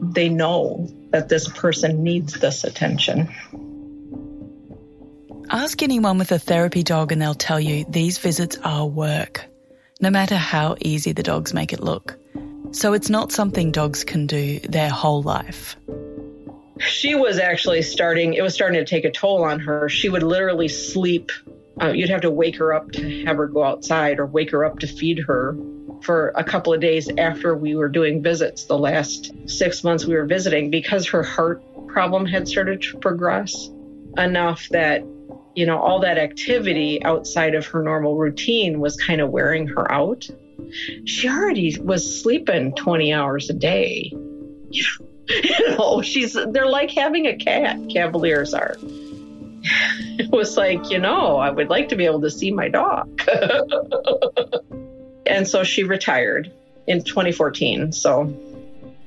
They 0.00 0.30
know 0.30 0.88
that 1.10 1.28
this 1.28 1.48
person 1.48 2.02
needs 2.02 2.40
this 2.40 2.64
attention. 2.64 3.28
Ask 5.54 5.84
anyone 5.84 6.18
with 6.18 6.32
a 6.32 6.38
therapy 6.40 6.82
dog 6.82 7.12
and 7.12 7.22
they'll 7.22 7.32
tell 7.32 7.60
you 7.60 7.84
these 7.88 8.18
visits 8.18 8.58
are 8.64 8.88
work, 8.88 9.46
no 10.00 10.10
matter 10.10 10.34
how 10.34 10.74
easy 10.80 11.12
the 11.12 11.22
dogs 11.22 11.54
make 11.54 11.72
it 11.72 11.78
look. 11.78 12.18
So 12.72 12.92
it's 12.92 13.08
not 13.08 13.30
something 13.30 13.70
dogs 13.70 14.02
can 14.02 14.26
do 14.26 14.58
their 14.58 14.90
whole 14.90 15.22
life. 15.22 15.76
She 16.80 17.14
was 17.14 17.38
actually 17.38 17.82
starting, 17.82 18.34
it 18.34 18.42
was 18.42 18.52
starting 18.52 18.80
to 18.80 18.84
take 18.84 19.04
a 19.04 19.12
toll 19.12 19.44
on 19.44 19.60
her. 19.60 19.88
She 19.88 20.08
would 20.08 20.24
literally 20.24 20.66
sleep. 20.66 21.30
Uh, 21.80 21.92
you'd 21.92 22.10
have 22.10 22.22
to 22.22 22.32
wake 22.32 22.56
her 22.56 22.74
up 22.74 22.90
to 22.90 23.24
have 23.24 23.36
her 23.36 23.46
go 23.46 23.62
outside 23.62 24.18
or 24.18 24.26
wake 24.26 24.50
her 24.50 24.64
up 24.64 24.80
to 24.80 24.88
feed 24.88 25.20
her 25.20 25.56
for 26.02 26.30
a 26.34 26.42
couple 26.42 26.74
of 26.74 26.80
days 26.80 27.08
after 27.16 27.56
we 27.56 27.76
were 27.76 27.88
doing 27.88 28.24
visits 28.24 28.64
the 28.64 28.76
last 28.76 29.30
six 29.46 29.84
months 29.84 30.04
we 30.04 30.16
were 30.16 30.26
visiting 30.26 30.72
because 30.72 31.06
her 31.06 31.22
heart 31.22 31.62
problem 31.86 32.26
had 32.26 32.48
started 32.48 32.82
to 32.82 32.98
progress 32.98 33.70
enough 34.16 34.68
that 34.70 35.04
you 35.54 35.66
know 35.66 35.78
all 35.78 36.00
that 36.00 36.18
activity 36.18 37.02
outside 37.04 37.54
of 37.54 37.66
her 37.66 37.82
normal 37.82 38.16
routine 38.16 38.80
was 38.80 38.96
kind 38.96 39.20
of 39.20 39.30
wearing 39.30 39.66
her 39.68 39.90
out. 39.90 40.28
She 41.04 41.28
already 41.28 41.78
was 41.80 42.22
sleeping 42.22 42.74
20 42.74 43.12
hours 43.12 43.50
a 43.50 43.54
day. 43.54 44.12
You 45.26 45.70
know 45.70 46.02
she's 46.02 46.34
they're 46.34 46.68
like 46.68 46.90
having 46.90 47.26
a 47.26 47.34
cat 47.34 47.78
cavaliers 47.88 48.52
are. 48.52 48.76
It 50.16 50.30
was 50.30 50.56
like 50.58 50.90
you 50.90 50.98
know 50.98 51.38
i 51.38 51.50
would 51.50 51.70
like 51.70 51.88
to 51.88 51.96
be 51.96 52.04
able 52.04 52.20
to 52.20 52.30
see 52.30 52.50
my 52.50 52.68
dog. 52.68 53.22
And 55.26 55.48
so 55.48 55.64
she 55.64 55.84
retired 55.84 56.52
in 56.86 57.02
2014. 57.02 57.92
So 57.92 58.34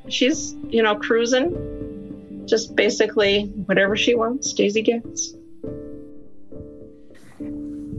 she's, 0.10 0.56
you 0.70 0.82
know, 0.82 0.96
cruising, 0.96 2.44
just 2.48 2.76
basically 2.76 3.46
whatever 3.66 3.96
she 3.96 4.16
wants, 4.16 4.54
Daisy 4.54 4.82
gets. 4.82 5.34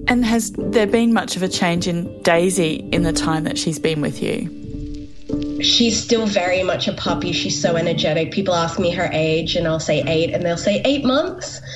And 0.09 0.25
has 0.25 0.53
there 0.53 0.87
been 0.87 1.13
much 1.13 1.37
of 1.37 1.43
a 1.43 1.49
change 1.49 1.87
in 1.87 2.23
Daisy 2.23 2.77
in 2.77 3.03
the 3.03 3.13
time 3.13 3.45
that 3.45 3.59
she's 3.59 3.79
been 3.79 4.01
with 4.01 4.23
you? 4.23 5.63
She's 5.63 6.03
still 6.03 6.27
very 6.27 6.63
much 6.63 6.89
a 6.89 6.95
puppy. 6.95 7.33
She's 7.33 7.61
so 7.61 7.77
energetic. 7.77 8.33
People 8.33 8.55
ask 8.55 8.79
me 8.79 8.91
her 8.93 9.11
age, 9.13 9.55
and 9.55 9.69
I'll 9.69 9.79
say 9.81 10.03
eight, 10.07 10.33
and 10.33 10.43
they'll 10.43 10.57
say 10.57 10.81
eight 10.85 11.05
months. 11.05 11.61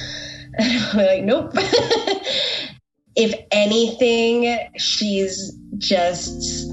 And 0.55 0.71
I'm 0.71 0.97
like, 0.99 1.25
nope. 1.25 1.53
if 3.17 3.35
anything, 3.51 4.69
she's 4.77 5.51
just 5.79 6.71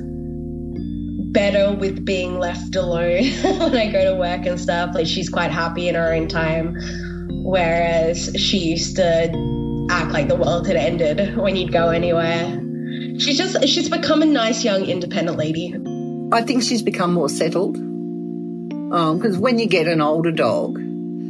better 1.31 1.73
with 1.73 2.03
being 2.03 2.39
left 2.39 2.75
alone 2.75 3.23
when 3.41 3.77
I 3.77 3.89
go 3.89 4.03
to 4.03 4.19
work 4.19 4.45
and 4.45 4.59
stuff. 4.59 4.93
Like 4.93 5.07
she's 5.07 5.29
quite 5.29 5.51
happy 5.51 5.87
in 5.87 5.95
her 5.95 6.13
own 6.13 6.27
time, 6.27 6.75
whereas 7.45 8.35
she 8.35 8.57
used 8.57 8.97
to 8.97 9.29
act 9.89 10.11
like 10.11 10.27
the 10.27 10.35
world 10.35 10.67
had 10.67 10.75
ended 10.75 11.35
when 11.35 11.55
you'd 11.55 11.71
go 11.71 11.89
anywhere. 11.89 12.61
She's 13.19 13.37
just 13.37 13.67
she's 13.67 13.89
become 13.89 14.21
a 14.21 14.25
nice 14.25 14.63
young 14.63 14.85
independent 14.85 15.37
lady. 15.37 15.75
I 16.31 16.41
think 16.43 16.63
she's 16.63 16.81
become 16.81 17.13
more 17.13 17.29
settled 17.29 17.73
because 17.73 19.35
um, 19.35 19.41
when 19.41 19.59
you 19.59 19.67
get 19.67 19.87
an 19.87 20.01
older 20.01 20.31
dog, 20.31 20.79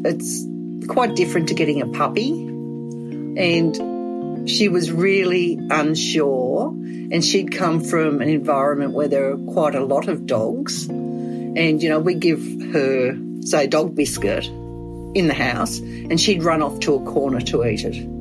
it's 0.06 0.46
quite 0.88 1.16
different 1.16 1.50
to 1.50 1.56
getting 1.56 1.82
a 1.82 1.88
puppy, 1.88 2.32
and 2.32 4.50
she 4.50 4.70
was 4.70 4.92
really 4.92 5.60
unsure, 5.70 6.70
and 6.70 7.24
she'd 7.24 7.52
come 7.52 7.82
from 7.82 8.22
an 8.22 8.30
environment 8.30 8.94
where 8.94 9.08
there 9.08 9.32
are 9.32 9.38
quite 9.38 9.76
a 9.76 9.84
lot 9.84 10.08
of 10.08 10.26
dogs. 10.26 10.88
And, 10.88 11.82
you 11.82 11.90
know, 11.90 12.00
we 12.00 12.14
give 12.14 12.42
her, 12.72 13.18
say, 13.42 13.68
dog 13.68 13.96
biscuit 13.96 14.46
in 14.46 15.28
the 15.28 15.34
house, 15.34 15.80
and 15.80 16.20
she'd 16.20 16.44
run 16.44 16.62
off 16.62 16.80
to 16.82 16.96
a 16.96 17.04
corner 17.04 17.42
to 17.42 17.66
eat 17.66 17.84
it. 17.84 18.19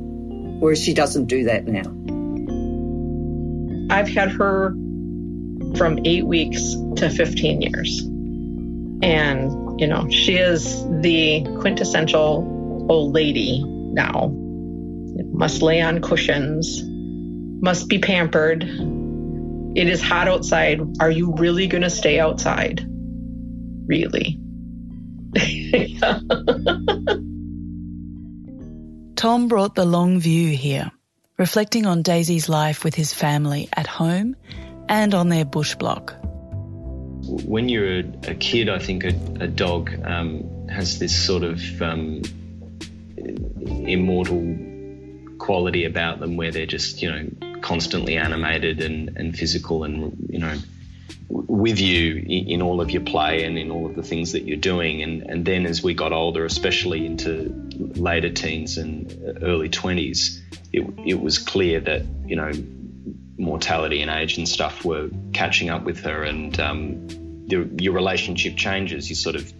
Whereas 0.59 0.81
she 0.81 0.93
doesn't 0.93 1.25
do 1.25 1.45
that 1.45 1.67
now. 1.67 1.89
I've 3.93 4.07
had 4.07 4.29
her 4.31 4.71
from 5.75 5.99
eight 6.05 6.25
weeks 6.25 6.73
to 6.97 7.09
15 7.09 7.61
years. 7.61 8.01
And, 9.01 9.79
you 9.79 9.87
know, 9.87 10.09
she 10.09 10.35
is 10.35 10.85
the 11.01 11.43
quintessential 11.59 12.87
old 12.89 13.13
lady 13.13 13.63
now 13.63 14.31
must 15.39 15.61
lay 15.61 15.81
on 15.81 16.01
cushions, 16.01 16.81
must 16.83 17.87
be 17.87 17.99
pampered. 17.99 18.63
It 18.63 19.87
is 19.87 20.01
hot 20.01 20.27
outside. 20.27 20.81
Are 20.99 21.11
you 21.11 21.33
really 21.35 21.67
going 21.67 21.83
to 21.83 21.89
stay 21.89 22.19
outside? 22.19 22.85
Really? 23.87 24.37
Tom 29.19 29.49
brought 29.49 29.75
the 29.75 29.83
long 29.83 30.21
view 30.21 30.55
here, 30.55 30.91
reflecting 31.37 31.85
on 31.85 32.03
Daisy's 32.03 32.47
life 32.47 32.85
with 32.85 32.95
his 32.95 33.13
family 33.13 33.67
at 33.73 33.85
home 33.85 34.37
and 34.87 35.13
on 35.13 35.27
their 35.27 35.43
bush 35.43 35.75
block. 35.75 36.15
When 36.23 37.67
you're 37.67 37.99
a, 38.23 38.33
kid, 38.35 38.69
I 38.69 38.79
think 38.79 39.03
a, 39.03 39.09
a 39.41 39.47
dog 39.47 39.91
um, 40.05 40.69
has 40.69 40.99
this 40.99 41.13
sort 41.13 41.43
of 41.43 41.81
um, 41.81 42.21
immortal 43.17 44.57
quality 45.37 45.83
about 45.83 46.21
them 46.21 46.37
where 46.37 46.51
they're 46.51 46.65
just, 46.65 47.01
you 47.01 47.11
know, 47.11 47.59
constantly 47.59 48.15
animated 48.15 48.81
and, 48.81 49.17
and 49.17 49.37
physical 49.37 49.83
and, 49.83 50.15
you 50.29 50.39
know, 50.39 50.57
with 51.29 51.79
you 51.79 52.15
in 52.27 52.61
all 52.61 52.81
of 52.81 52.91
your 52.91 53.03
play 53.03 53.43
and 53.43 53.57
in 53.57 53.71
all 53.71 53.85
of 53.85 53.95
the 53.95 54.03
things 54.03 54.31
that 54.33 54.45
you're 54.45 54.57
doing. 54.57 55.01
And, 55.01 55.23
and 55.23 55.45
then 55.45 55.65
as 55.65 55.83
we 55.83 55.93
got 55.93 56.13
older, 56.13 56.45
especially 56.45 57.05
into 57.05 57.53
later 57.95 58.29
teens 58.29 58.77
and 58.77 59.37
early 59.41 59.69
20s, 59.69 60.39
it, 60.71 60.87
it 61.05 61.19
was 61.19 61.37
clear 61.39 61.79
that, 61.81 62.03
you 62.25 62.35
know, 62.35 62.51
mortality 63.37 64.01
and 64.01 64.11
age 64.11 64.37
and 64.37 64.47
stuff 64.47 64.83
were 64.83 65.09
catching 65.33 65.69
up 65.69 65.83
with 65.83 66.01
her. 66.01 66.23
And 66.23 66.59
um, 66.59 67.07
the, 67.47 67.69
your 67.79 67.93
relationship 67.93 68.55
changes. 68.55 69.09
You 69.09 69.15
sort 69.15 69.35
of, 69.35 69.51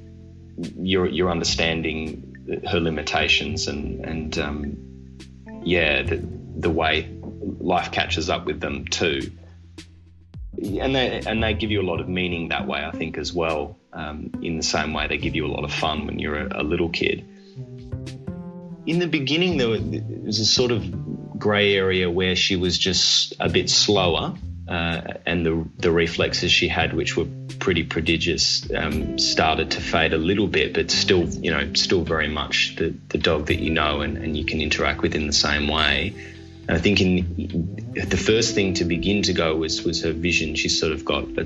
you're, 0.58 1.08
you're 1.08 1.32
understanding 1.32 2.62
her 2.68 2.80
limitations 2.80 3.68
and, 3.68 4.06
and 4.06 4.38
um, 4.40 4.78
yeah, 5.64 6.04
the, 6.04 6.22
the 6.58 6.70
way 6.70 7.16
life 7.60 7.92
catches 7.92 8.30
up 8.30 8.46
with 8.46 8.60
them 8.60 8.86
too. 8.86 9.32
And 10.62 10.94
they 10.96 11.22
and 11.26 11.42
they 11.42 11.54
give 11.54 11.72
you 11.72 11.82
a 11.82 11.88
lot 11.92 12.02
of 12.02 12.10
meaning 12.10 12.50
that 12.50 12.68
way, 12.68 12.84
I 12.84 12.92
think, 12.92 13.18
as 13.18 13.32
well. 13.32 13.78
Um, 13.94 14.32
in 14.42 14.58
the 14.58 14.64
same 14.64 14.94
way, 14.94 15.08
they 15.08 15.18
give 15.18 15.36
you 15.36 15.46
a 15.46 15.52
lot 15.54 15.64
of 15.64 15.72
fun 15.74 16.06
when 16.06 16.20
you're 16.20 16.48
a, 16.48 16.62
a 16.62 16.64
little 16.64 16.90
kid. 16.90 17.26
In 18.86 19.00
the 19.00 19.08
beginning, 19.08 19.58
there 19.58 19.70
was 19.70 20.40
a 20.40 20.46
sort 20.46 20.72
of 20.72 21.40
grey 21.40 21.76
area 21.76 22.10
where 22.12 22.36
she 22.36 22.56
was 22.56 22.78
just 22.78 23.34
a 23.40 23.50
bit 23.50 23.70
slower. 23.70 24.36
uh, 24.70 25.02
and 25.26 25.46
the 25.46 25.68
the 25.80 25.92
reflexes 25.92 26.52
she 26.52 26.68
had, 26.68 26.94
which 26.94 27.18
were 27.18 27.26
pretty 27.58 27.84
prodigious, 27.84 28.70
um, 28.72 29.18
started 29.18 29.72
to 29.72 29.82
fade 29.82 30.14
a 30.14 30.18
little 30.18 30.48
bit, 30.48 30.74
but 30.76 30.92
still, 30.92 31.28
you 31.28 31.50
know, 31.50 31.74
still 31.74 32.04
very 32.04 32.28
much 32.28 32.76
the, 32.76 32.94
the 33.10 33.18
dog 33.18 33.48
that 33.48 33.60
you 33.60 33.72
know 33.72 34.02
and, 34.02 34.18
and 34.18 34.38
you 34.38 34.46
can 34.46 34.62
interact 34.62 35.02
with 35.02 35.16
in 35.16 35.26
the 35.26 35.34
same 35.34 35.68
way. 35.68 36.14
And 36.70 36.78
I 36.78 36.82
think 36.82 37.02
in 37.02 37.94
the 37.96 38.16
first 38.16 38.54
thing 38.54 38.76
to 38.76 38.86
begin 38.86 39.24
to 39.24 39.34
go 39.34 39.56
was 39.56 39.84
was 39.84 40.04
her 40.04 40.14
vision. 40.14 40.54
She's 40.54 40.80
sort 40.80 40.92
of 40.92 41.04
got 41.04 41.24
a 41.36 41.44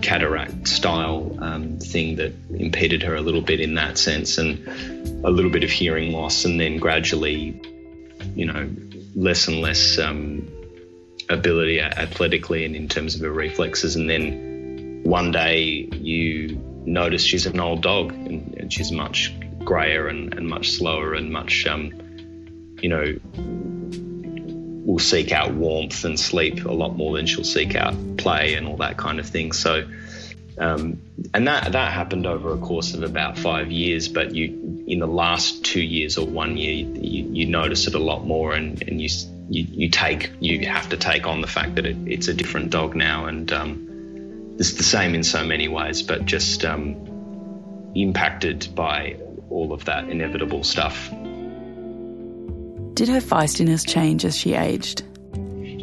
cataract 0.00 0.68
style 0.68 1.36
um, 1.40 1.78
thing 1.80 2.14
that 2.16 2.32
impeded 2.50 3.02
her 3.02 3.16
a 3.16 3.20
little 3.20 3.40
bit 3.40 3.58
in 3.58 3.74
that 3.74 3.98
sense, 3.98 4.38
and 4.38 4.64
a 5.24 5.30
little 5.30 5.50
bit 5.50 5.64
of 5.64 5.70
hearing 5.70 6.12
loss, 6.12 6.44
and 6.44 6.60
then 6.60 6.76
gradually, 6.76 7.60
you 8.36 8.46
know, 8.46 8.70
less 9.16 9.48
and 9.48 9.60
less 9.60 9.98
um, 9.98 10.48
ability 11.28 11.80
athletically 11.80 12.64
and 12.64 12.76
in 12.76 12.86
terms 12.86 13.16
of 13.16 13.22
her 13.22 13.32
reflexes. 13.32 13.96
And 13.96 14.08
then 14.08 15.00
one 15.02 15.32
day 15.32 15.88
you 15.92 16.62
notice 16.86 17.24
she's 17.24 17.46
an 17.46 17.58
old 17.58 17.82
dog 17.82 18.12
and, 18.12 18.54
and 18.54 18.72
she's 18.72 18.92
much 18.92 19.34
grayer 19.64 20.06
and, 20.06 20.32
and, 20.34 20.46
much 20.46 20.70
slower 20.70 21.14
and 21.14 21.32
much, 21.32 21.66
um, 21.66 21.90
you 22.80 22.88
know, 22.88 23.14
will 24.84 24.98
seek 24.98 25.32
out 25.32 25.54
warmth 25.54 26.04
and 26.04 26.20
sleep 26.20 26.64
a 26.64 26.72
lot 26.72 26.96
more 26.96 27.16
than 27.16 27.26
she'll 27.26 27.44
seek 27.44 27.74
out 27.74 27.94
play 28.18 28.54
and 28.54 28.66
all 28.66 28.76
that 28.76 28.96
kind 28.96 29.18
of 29.18 29.26
thing. 29.26 29.52
So, 29.52 29.88
um, 30.58 31.00
and 31.32 31.48
that 31.48 31.72
that 31.72 31.92
happened 31.92 32.26
over 32.26 32.52
a 32.52 32.58
course 32.58 32.94
of 32.94 33.02
about 33.02 33.38
five 33.38 33.72
years. 33.72 34.08
But 34.08 34.34
you, 34.34 34.84
in 34.86 34.98
the 34.98 35.06
last 35.06 35.64
two 35.64 35.82
years 35.82 36.18
or 36.18 36.26
one 36.26 36.56
year, 36.56 36.74
you, 36.74 37.28
you 37.32 37.46
notice 37.46 37.86
it 37.86 37.94
a 37.94 37.98
lot 37.98 38.26
more, 38.26 38.52
and, 38.52 38.80
and 38.82 39.00
you 39.00 39.08
you, 39.48 39.66
you 39.68 39.88
take 39.90 40.30
you 40.40 40.66
have 40.68 40.88
to 40.90 40.96
take 40.96 41.26
on 41.26 41.40
the 41.40 41.46
fact 41.46 41.76
that 41.76 41.86
it, 41.86 41.96
it's 42.06 42.28
a 42.28 42.34
different 42.34 42.70
dog 42.70 42.94
now, 42.94 43.26
and 43.26 43.52
um, 43.52 44.54
it's 44.58 44.74
the 44.74 44.84
same 44.84 45.14
in 45.14 45.24
so 45.24 45.44
many 45.44 45.68
ways, 45.68 46.02
but 46.02 46.24
just 46.26 46.64
um, 46.64 47.92
impacted 47.94 48.68
by 48.74 49.16
all 49.50 49.72
of 49.72 49.86
that 49.86 50.08
inevitable 50.08 50.62
stuff. 50.62 51.10
Did 52.94 53.08
her 53.08 53.20
feistiness 53.20 53.84
change 53.84 54.24
as 54.24 54.36
she 54.36 54.54
aged? 54.54 55.02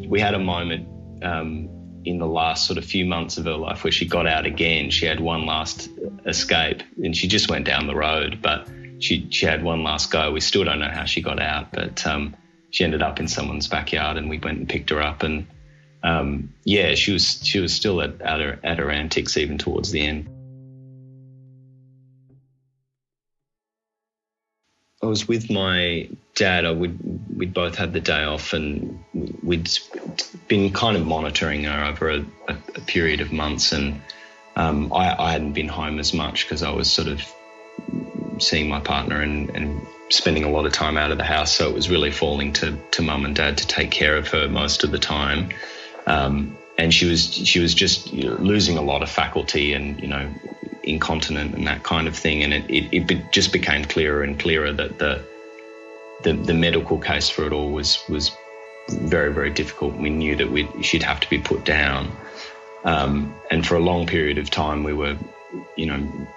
We 0.07 0.21
had 0.21 0.33
a 0.33 0.39
moment 0.39 0.87
um, 1.23 1.67
in 2.05 2.19
the 2.19 2.25
last 2.25 2.65
sort 2.65 2.77
of 2.77 2.85
few 2.85 3.05
months 3.05 3.37
of 3.37 3.43
her 3.43 3.57
life 3.57 3.83
where 3.83 3.91
she 3.91 4.05
got 4.05 4.27
out 4.27 4.45
again. 4.45 4.89
She 4.89 5.05
had 5.05 5.19
one 5.19 5.45
last 5.45 5.89
escape, 6.25 6.81
and 7.03 7.15
she 7.15 7.27
just 7.27 7.49
went 7.49 7.65
down 7.65 7.87
the 7.87 7.95
road, 7.95 8.39
but 8.41 8.65
she 8.99 9.27
she 9.29 9.45
had 9.45 9.61
one 9.61 9.83
last 9.83 10.09
go. 10.09 10.31
We 10.31 10.39
still 10.39 10.63
don't 10.63 10.79
know 10.79 10.89
how 10.89 11.03
she 11.03 11.21
got 11.21 11.41
out, 11.41 11.73
but 11.73 12.07
um, 12.07 12.33
she 12.69 12.85
ended 12.85 13.01
up 13.01 13.19
in 13.19 13.27
someone's 13.27 13.67
backyard, 13.67 14.15
and 14.15 14.29
we 14.29 14.39
went 14.39 14.59
and 14.59 14.69
picked 14.69 14.89
her 14.89 15.01
up. 15.01 15.21
And 15.21 15.47
um, 16.03 16.53
yeah, 16.63 16.95
she 16.95 17.11
was 17.11 17.45
she 17.45 17.59
was 17.59 17.73
still 17.73 18.01
at, 18.01 18.21
at 18.21 18.39
her 18.39 18.57
at 18.63 18.79
her 18.79 18.89
antics 18.89 19.35
even 19.35 19.57
towards 19.57 19.91
the 19.91 20.01
end. 20.01 20.29
I 25.03 25.05
was 25.07 25.27
with 25.27 25.49
my 25.49 26.09
dad. 26.35 26.65
I 26.65 26.71
would 26.71 26.99
we'd 27.35 27.53
both 27.53 27.75
had 27.75 27.93
the 27.93 27.99
day 27.99 28.23
off, 28.23 28.53
and 28.53 29.03
we'd 29.43 29.69
been 30.47 30.71
kind 30.71 30.95
of 30.95 31.05
monitoring 31.05 31.63
her 31.63 31.85
over 31.85 32.09
a, 32.09 32.19
a, 32.47 32.57
a 32.75 32.81
period 32.81 33.21
of 33.21 33.31
months. 33.31 33.71
And 33.71 34.01
um, 34.55 34.93
I, 34.93 35.15
I, 35.17 35.31
hadn't 35.31 35.53
been 35.53 35.67
home 35.67 35.97
as 35.99 36.13
much 36.13 36.45
because 36.45 36.61
I 36.61 36.71
was 36.71 36.91
sort 36.91 37.07
of 37.07 37.21
seeing 38.39 38.69
my 38.69 38.79
partner 38.79 39.21
and, 39.21 39.49
and 39.51 39.87
spending 40.09 40.43
a 40.43 40.49
lot 40.49 40.65
of 40.65 40.73
time 40.73 40.97
out 40.97 41.11
of 41.11 41.17
the 41.17 41.23
house. 41.23 41.51
So 41.53 41.67
it 41.69 41.73
was 41.73 41.89
really 41.89 42.11
falling 42.11 42.53
to 42.53 42.77
to 42.91 43.01
mum 43.01 43.25
and 43.25 43.35
dad 43.35 43.57
to 43.57 43.67
take 43.67 43.91
care 43.91 44.17
of 44.17 44.27
her 44.29 44.47
most 44.47 44.83
of 44.83 44.91
the 44.91 44.99
time. 44.99 45.49
Um, 46.05 46.57
and 46.77 46.93
she 46.93 47.07
was 47.07 47.33
she 47.33 47.59
was 47.59 47.73
just 47.73 48.13
you 48.13 48.29
know, 48.29 48.35
losing 48.35 48.77
a 48.77 48.81
lot 48.81 49.01
of 49.01 49.09
faculty 49.09 49.73
and 49.73 49.99
you 49.99 50.07
know 50.07 50.31
incontinent 50.83 51.55
and 51.55 51.67
that 51.67 51.83
kind 51.83 52.07
of 52.07 52.15
thing. 52.15 52.43
And 52.43 52.53
it, 52.53 52.69
it, 52.69 53.11
it 53.11 53.31
just 53.31 53.51
became 53.53 53.85
clearer 53.85 54.23
and 54.23 54.39
clearer 54.39 54.71
that 54.73 54.97
the, 54.99 55.23
the 56.23 56.33
the 56.33 56.53
medical 56.53 56.99
case 56.99 57.29
for 57.29 57.45
it 57.45 57.53
all 57.53 57.71
was 57.71 58.03
was 58.09 58.31
very 58.89 59.33
very 59.33 59.49
difficult. 59.49 59.95
We 59.95 60.09
knew 60.09 60.35
that 60.35 60.51
we 60.51 60.67
she'd 60.81 61.03
have 61.03 61.19
to 61.19 61.29
be 61.29 61.39
put 61.39 61.65
down. 61.65 62.11
Um, 62.83 63.35
and 63.51 63.65
for 63.65 63.75
a 63.75 63.79
long 63.79 64.07
period 64.07 64.37
of 64.37 64.49
time, 64.49 64.83
we 64.83 64.93
were, 64.93 65.15
you 65.75 65.85
know, 65.85 66.27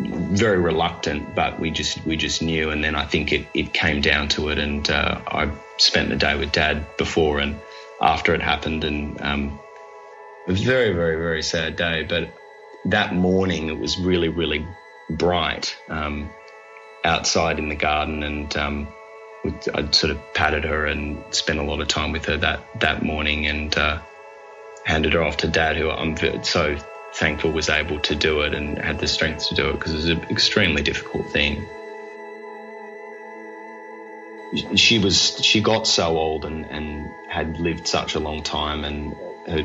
very 0.00 0.58
reluctant, 0.58 1.34
but 1.34 1.60
we 1.60 1.70
just 1.70 2.04
we 2.06 2.16
just 2.16 2.42
knew. 2.42 2.70
And 2.70 2.82
then 2.82 2.94
I 2.94 3.04
think 3.04 3.32
it, 3.32 3.46
it 3.54 3.72
came 3.72 4.00
down 4.00 4.28
to 4.28 4.48
it. 4.48 4.58
And 4.58 4.88
uh, 4.90 5.20
I 5.26 5.50
spent 5.76 6.08
the 6.08 6.16
day 6.16 6.36
with 6.38 6.52
Dad 6.52 6.86
before 6.96 7.38
and 7.38 7.60
after 8.00 8.34
it 8.34 8.40
happened, 8.42 8.84
and 8.84 9.20
um, 9.20 9.58
it 10.46 10.52
was 10.52 10.62
a 10.62 10.64
very 10.64 10.92
very 10.92 11.16
very 11.16 11.42
sad 11.42 11.76
day. 11.76 12.02
But 12.02 12.30
that 12.86 13.14
morning 13.14 13.68
it 13.68 13.78
was 13.78 13.98
really 13.98 14.28
really 14.28 14.66
bright 15.10 15.76
um, 15.88 16.30
outside 17.04 17.58
in 17.58 17.68
the 17.68 17.76
garden, 17.76 18.22
and 18.22 18.56
um, 18.56 18.88
I'd 19.74 19.94
sort 19.94 20.10
of 20.10 20.18
patted 20.34 20.64
her 20.64 20.86
and 20.86 21.22
spent 21.34 21.58
a 21.58 21.62
lot 21.62 21.80
of 21.80 21.88
time 21.88 22.12
with 22.12 22.24
her 22.26 22.36
that 22.38 22.60
that 22.80 23.02
morning, 23.02 23.46
and 23.46 23.76
uh, 23.76 24.00
handed 24.84 25.12
her 25.12 25.22
off 25.22 25.38
to 25.38 25.48
Dad, 25.48 25.76
who 25.76 25.90
I'm 25.90 26.16
so 26.42 26.76
thankful 27.14 27.52
was 27.52 27.68
able 27.68 28.00
to 28.00 28.14
do 28.14 28.40
it 28.40 28.54
and 28.54 28.78
had 28.78 28.98
the 28.98 29.06
strength 29.06 29.48
to 29.48 29.54
do 29.54 29.70
it 29.70 29.74
because 29.74 29.92
it 29.92 29.96
was 29.96 30.08
an 30.08 30.24
extremely 30.30 30.82
difficult 30.82 31.30
thing. 31.30 31.64
She 34.76 34.98
was 34.98 35.44
she 35.44 35.60
got 35.60 35.86
so 35.86 36.16
old 36.16 36.44
and, 36.44 36.64
and 36.66 37.10
had 37.28 37.58
lived 37.58 37.88
such 37.88 38.14
a 38.14 38.20
long 38.20 38.42
time 38.42 38.84
and 38.84 39.14
her 39.46 39.62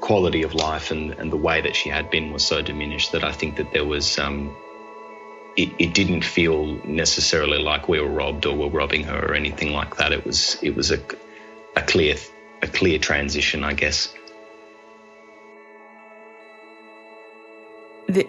quality 0.00 0.42
of 0.42 0.54
life 0.54 0.90
and, 0.90 1.12
and 1.12 1.30
the 1.30 1.36
way 1.36 1.60
that 1.60 1.76
she 1.76 1.88
had 1.88 2.10
been 2.10 2.32
was 2.32 2.44
so 2.44 2.62
diminished 2.62 3.12
that 3.12 3.24
I 3.24 3.32
think 3.32 3.56
that 3.56 3.72
there 3.72 3.84
was 3.84 4.18
um, 4.18 4.56
it, 5.56 5.70
it 5.78 5.94
didn't 5.94 6.24
feel 6.24 6.66
necessarily 6.84 7.58
like 7.58 7.88
we 7.88 8.00
were 8.00 8.08
robbed 8.08 8.46
or 8.46 8.54
we 8.54 8.64
were 8.64 8.70
robbing 8.70 9.04
her 9.04 9.18
or 9.18 9.34
anything 9.34 9.72
like 9.72 9.96
that. 9.96 10.12
It 10.12 10.24
was 10.24 10.58
it 10.62 10.74
was 10.74 10.90
a, 10.90 11.00
a 11.76 11.82
clear 11.82 12.16
a 12.62 12.66
clear 12.66 12.98
transition, 12.98 13.64
I 13.64 13.74
guess. 13.74 14.14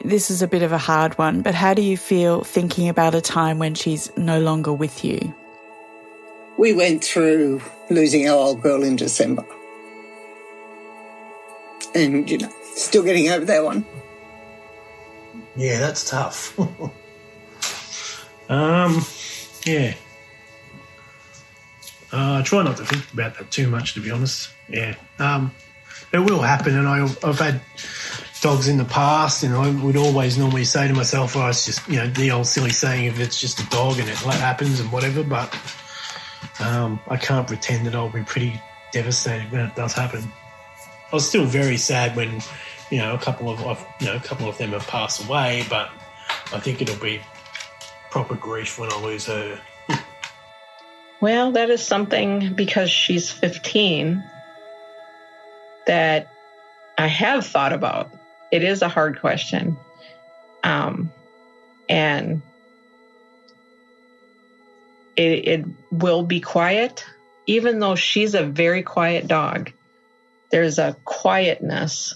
this 0.05 0.29
is 0.29 0.43
a 0.43 0.47
bit 0.47 0.61
of 0.61 0.71
a 0.71 0.77
hard 0.77 1.17
one, 1.17 1.41
but 1.41 1.55
how 1.55 1.73
do 1.73 1.81
you 1.81 1.97
feel 1.97 2.43
thinking 2.43 2.87
about 2.87 3.15
a 3.15 3.21
time 3.21 3.57
when 3.57 3.73
she's 3.73 4.15
no 4.15 4.39
longer 4.39 4.71
with 4.71 5.03
you? 5.03 5.33
We 6.57 6.73
went 6.73 7.03
through 7.03 7.61
losing 7.89 8.29
our 8.29 8.35
old 8.35 8.61
girl 8.61 8.83
in 8.83 8.95
December. 8.95 9.43
And, 11.93 12.29
you 12.29 12.37
know, 12.37 12.51
still 12.75 13.03
getting 13.03 13.29
over 13.29 13.45
that 13.45 13.63
one. 13.63 13.85
Yeah, 15.55 15.79
that's 15.79 16.09
tough. 16.09 16.57
um, 18.49 19.05
yeah. 19.65 19.93
Uh, 22.13 22.39
I 22.39 22.41
try 22.43 22.63
not 22.63 22.77
to 22.77 22.85
think 22.85 23.11
about 23.13 23.37
that 23.37 23.51
too 23.51 23.67
much, 23.69 23.93
to 23.93 24.01
be 24.01 24.11
honest. 24.11 24.49
Yeah. 24.69 24.95
Um, 25.19 25.51
it 26.11 26.19
will 26.19 26.41
happen, 26.41 26.77
and 26.77 26.87
I, 26.87 27.03
I've 27.23 27.39
had 27.39 27.61
dogs 28.41 28.67
in 28.67 28.77
the 28.77 28.85
past, 28.85 29.43
and 29.43 29.53
I 29.53 29.69
would 29.83 29.95
always 29.95 30.37
normally 30.37 30.65
say 30.65 30.87
to 30.87 30.93
myself, 30.93 31.37
"Oh, 31.37 31.47
it's 31.47 31.65
just 31.65 31.87
you 31.87 31.97
know 31.97 32.07
the 32.07 32.31
old 32.31 32.47
silly 32.47 32.71
saying 32.71 33.05
if 33.05 33.19
it's 33.19 33.39
just 33.39 33.59
a 33.61 33.65
dog 33.69 33.97
and 33.99 34.09
it 34.09 34.17
happens 34.17 34.81
and 34.81 34.91
whatever." 34.91 35.23
But 35.23 35.55
um, 36.59 36.99
I 37.07 37.15
can't 37.15 37.47
pretend 37.47 37.85
that 37.87 37.95
I'll 37.95 38.09
be 38.09 38.23
pretty 38.23 38.59
devastated 38.91 39.51
when 39.51 39.61
it 39.61 39.75
does 39.75 39.93
happen. 39.93 40.29
I 41.11 41.15
was 41.15 41.27
still 41.27 41.45
very 41.45 41.77
sad 41.77 42.15
when 42.15 42.41
you 42.89 42.97
know 42.97 43.13
a 43.13 43.17
couple 43.17 43.49
of 43.49 43.85
you 43.99 44.07
know 44.07 44.15
a 44.15 44.19
couple 44.19 44.47
of 44.47 44.57
them 44.57 44.71
have 44.71 44.87
passed 44.87 45.25
away, 45.25 45.65
but 45.69 45.89
I 46.53 46.59
think 46.59 46.81
it'll 46.81 46.95
be 46.95 47.21
proper 48.09 48.35
grief 48.35 48.77
when 48.79 48.91
I 48.91 49.01
lose 49.01 49.25
her. 49.25 49.59
well, 51.21 51.51
that 51.53 51.69
is 51.69 51.81
something 51.81 52.53
because 52.53 52.89
she's 52.89 53.31
15 53.31 54.23
that 55.87 56.31
I 56.97 57.07
have 57.07 57.45
thought 57.45 57.73
about 57.73 58.11
it 58.51 58.63
is 58.63 58.81
a 58.81 58.89
hard 58.89 59.19
question. 59.19 59.77
Um, 60.63 61.11
and 61.89 62.41
it, 65.15 65.47
it 65.47 65.65
will 65.89 66.23
be 66.23 66.41
quiet, 66.41 67.05
even 67.47 67.79
though 67.79 67.95
she's 67.95 68.35
a 68.35 68.43
very 68.43 68.83
quiet 68.83 69.27
dog. 69.27 69.71
There's 70.51 70.79
a 70.79 70.95
quietness 71.05 72.15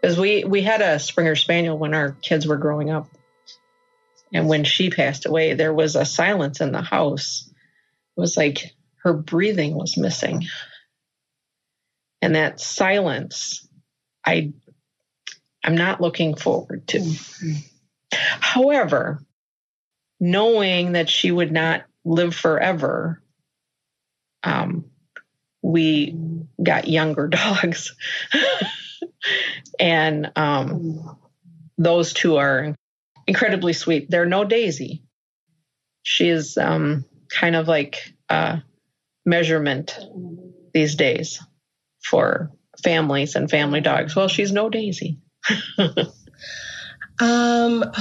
because 0.00 0.18
we 0.18 0.44
we 0.44 0.62
had 0.62 0.80
a 0.80 0.98
Springer 0.98 1.36
Spaniel 1.36 1.78
when 1.78 1.94
our 1.94 2.12
kids 2.12 2.46
were 2.46 2.56
growing 2.56 2.90
up, 2.90 3.08
and 4.32 4.48
when 4.48 4.64
she 4.64 4.90
passed 4.90 5.26
away, 5.26 5.54
there 5.54 5.74
was 5.74 5.96
a 5.96 6.04
silence 6.04 6.60
in 6.60 6.72
the 6.72 6.82
house. 6.82 7.50
It 8.16 8.20
was 8.20 8.36
like 8.36 8.72
her 9.02 9.12
breathing 9.12 9.74
was 9.74 9.96
missing, 9.96 10.46
and 12.22 12.36
that 12.36 12.60
silence, 12.60 13.68
I 14.24 14.52
I'm 15.64 15.76
not 15.76 16.00
looking 16.00 16.36
forward 16.36 16.86
to. 16.88 17.14
However, 18.12 19.20
knowing 20.20 20.92
that 20.92 21.10
she 21.10 21.32
would 21.32 21.50
not 21.50 21.84
live 22.04 22.34
forever 22.34 23.20
um, 24.44 24.84
we 25.66 26.14
got 26.62 26.86
younger 26.86 27.26
dogs. 27.28 27.94
and 29.80 30.30
um, 30.36 31.18
those 31.76 32.12
two 32.12 32.36
are 32.36 32.76
incredibly 33.26 33.72
sweet. 33.72 34.08
They're 34.08 34.26
no 34.26 34.44
Daisy. 34.44 35.02
She 36.02 36.28
is 36.28 36.56
um, 36.56 37.04
kind 37.28 37.56
of 37.56 37.66
like 37.66 38.14
a 38.28 38.62
measurement 39.24 39.98
these 40.72 40.94
days 40.94 41.42
for 42.00 42.52
families 42.84 43.34
and 43.34 43.50
family 43.50 43.80
dogs. 43.80 44.14
Well, 44.14 44.28
she's 44.28 44.52
no 44.52 44.70
Daisy. 44.70 45.18
um, 45.78 45.98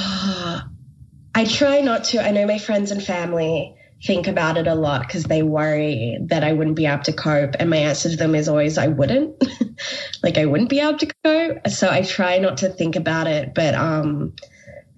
I 1.38 1.46
try 1.46 1.82
not 1.82 2.06
to. 2.06 2.24
I 2.24 2.30
know 2.30 2.46
my 2.46 2.60
friends 2.60 2.92
and 2.92 3.04
family 3.04 3.75
think 4.04 4.28
about 4.28 4.58
it 4.58 4.68
a 4.68 4.76
lot 4.76 5.02
because 5.02 5.24
they 5.24 5.42
worry 5.42 6.18
that 6.28 6.44
I 6.44 6.54
wouldn't 6.54 6.76
be 6.76 6.86
able 6.86 7.04
to 7.04 7.14
cope. 7.14 7.56
And 7.60 7.70
my 7.70 7.78
answer 7.78 8.10
to 8.10 8.16
them 8.16 8.36
is 8.36 8.48
always, 8.48 8.78
I 8.78 8.88
wouldn't. 8.88 9.42
like, 10.24 10.38
I 10.38 10.46
wouldn't 10.46 10.70
be 10.70 10.80
able 10.80 10.98
to 11.00 11.12
cope. 11.24 11.68
So 11.70 11.90
I 11.90 12.02
try 12.02 12.38
not 12.40 12.58
to 12.58 12.70
think 12.70 12.96
about 12.96 13.28
it. 13.28 13.54
But 13.56 13.74
um, 13.74 14.34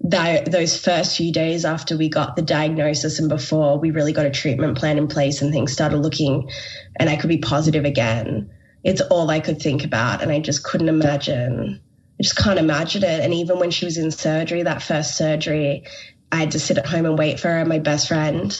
that, 0.00 0.50
those 0.50 0.78
first 0.78 1.16
few 1.16 1.32
days 1.32 1.64
after 1.64 1.96
we 1.96 2.08
got 2.08 2.36
the 2.36 2.42
diagnosis 2.42 3.18
and 3.18 3.28
before 3.28 3.78
we 3.78 3.90
really 3.90 4.12
got 4.12 4.26
a 4.26 4.30
treatment 4.30 4.76
plan 4.76 4.98
in 4.98 5.08
place 5.08 5.42
and 5.42 5.52
things 5.52 5.72
started 5.72 5.98
looking 5.98 6.50
and 6.96 7.08
I 7.08 7.16
could 7.16 7.28
be 7.28 7.38
positive 7.38 7.84
again, 7.84 8.50
it's 8.84 9.00
all 9.00 9.30
I 9.30 9.40
could 9.40 9.60
think 9.60 9.84
about. 9.84 10.22
And 10.22 10.30
I 10.30 10.40
just 10.40 10.64
couldn't 10.64 10.88
imagine. 10.88 11.80
I 12.18 12.22
just 12.22 12.36
can't 12.36 12.58
imagine 12.58 13.04
it. 13.04 13.20
And 13.20 13.32
even 13.32 13.58
when 13.58 13.70
she 13.70 13.84
was 13.84 13.96
in 13.96 14.10
surgery, 14.10 14.64
that 14.64 14.82
first 14.82 15.16
surgery, 15.16 15.84
I 16.30 16.36
had 16.36 16.50
to 16.52 16.58
sit 16.58 16.78
at 16.78 16.86
home 16.86 17.06
and 17.06 17.18
wait 17.18 17.40
for 17.40 17.48
her. 17.48 17.64
My 17.64 17.78
best 17.78 18.08
friend 18.08 18.52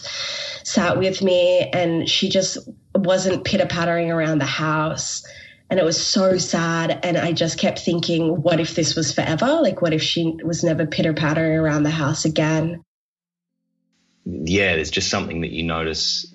sat 0.64 0.98
with 0.98 1.22
me 1.22 1.70
and 1.72 2.08
she 2.08 2.28
just 2.28 2.58
wasn't 2.94 3.44
pitter 3.44 3.66
pattering 3.66 4.10
around 4.10 4.38
the 4.38 4.46
house. 4.46 5.26
And 5.70 5.78
it 5.78 5.84
was 5.84 6.02
so 6.02 6.38
sad. 6.38 7.00
And 7.02 7.18
I 7.18 7.32
just 7.32 7.58
kept 7.58 7.80
thinking, 7.80 8.42
what 8.42 8.58
if 8.58 8.74
this 8.74 8.96
was 8.96 9.12
forever? 9.12 9.58
Like, 9.60 9.82
what 9.82 9.92
if 9.92 10.02
she 10.02 10.36
was 10.42 10.64
never 10.64 10.86
pitter 10.86 11.12
pattering 11.12 11.58
around 11.58 11.82
the 11.82 11.90
house 11.90 12.24
again? 12.24 12.82
Yeah, 14.24 14.76
there's 14.76 14.90
just 14.90 15.10
something 15.10 15.42
that 15.42 15.50
you 15.50 15.62
notice, 15.62 16.34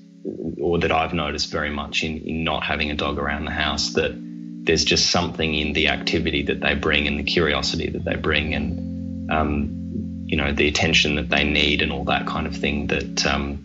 or 0.59 0.79
that 0.79 0.91
I've 0.91 1.13
noticed 1.13 1.51
very 1.51 1.71
much 1.71 2.03
in, 2.03 2.19
in 2.19 2.43
not 2.43 2.63
having 2.63 2.91
a 2.91 2.95
dog 2.95 3.17
around 3.17 3.45
the 3.45 3.51
house, 3.51 3.93
that 3.93 4.11
there's 4.65 4.85
just 4.85 5.09
something 5.09 5.53
in 5.53 5.73
the 5.73 5.89
activity 5.89 6.43
that 6.43 6.61
they 6.61 6.75
bring 6.75 7.07
and 7.07 7.19
the 7.19 7.23
curiosity 7.23 7.89
that 7.89 8.05
they 8.05 8.15
bring. 8.15 8.53
And, 8.53 9.31
um, 9.31 9.82
you 10.33 10.37
know 10.37 10.51
the 10.51 10.67
attention 10.67 11.13
that 11.13 11.29
they 11.29 11.43
need 11.43 11.83
and 11.83 11.91
all 11.91 12.05
that 12.05 12.25
kind 12.25 12.47
of 12.47 12.55
thing 12.55 12.87
that 12.87 13.23
um, 13.27 13.63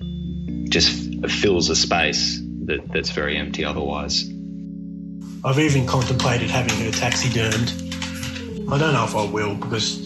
just 0.69 0.91
fills 1.31 1.71
a 1.71 1.75
space 1.75 2.43
that, 2.67 2.87
that's 2.93 3.09
very 3.09 3.39
empty 3.39 3.65
otherwise. 3.65 4.29
I've 5.47 5.59
even 5.59 5.87
contemplated 5.87 6.51
having 6.51 6.79
her 6.85 6.91
taxidermed. 6.91 7.73
I 8.71 8.77
don't 8.77 8.93
know 8.93 9.05
if 9.05 9.17
I 9.17 9.25
will 9.25 9.55
because 9.55 9.97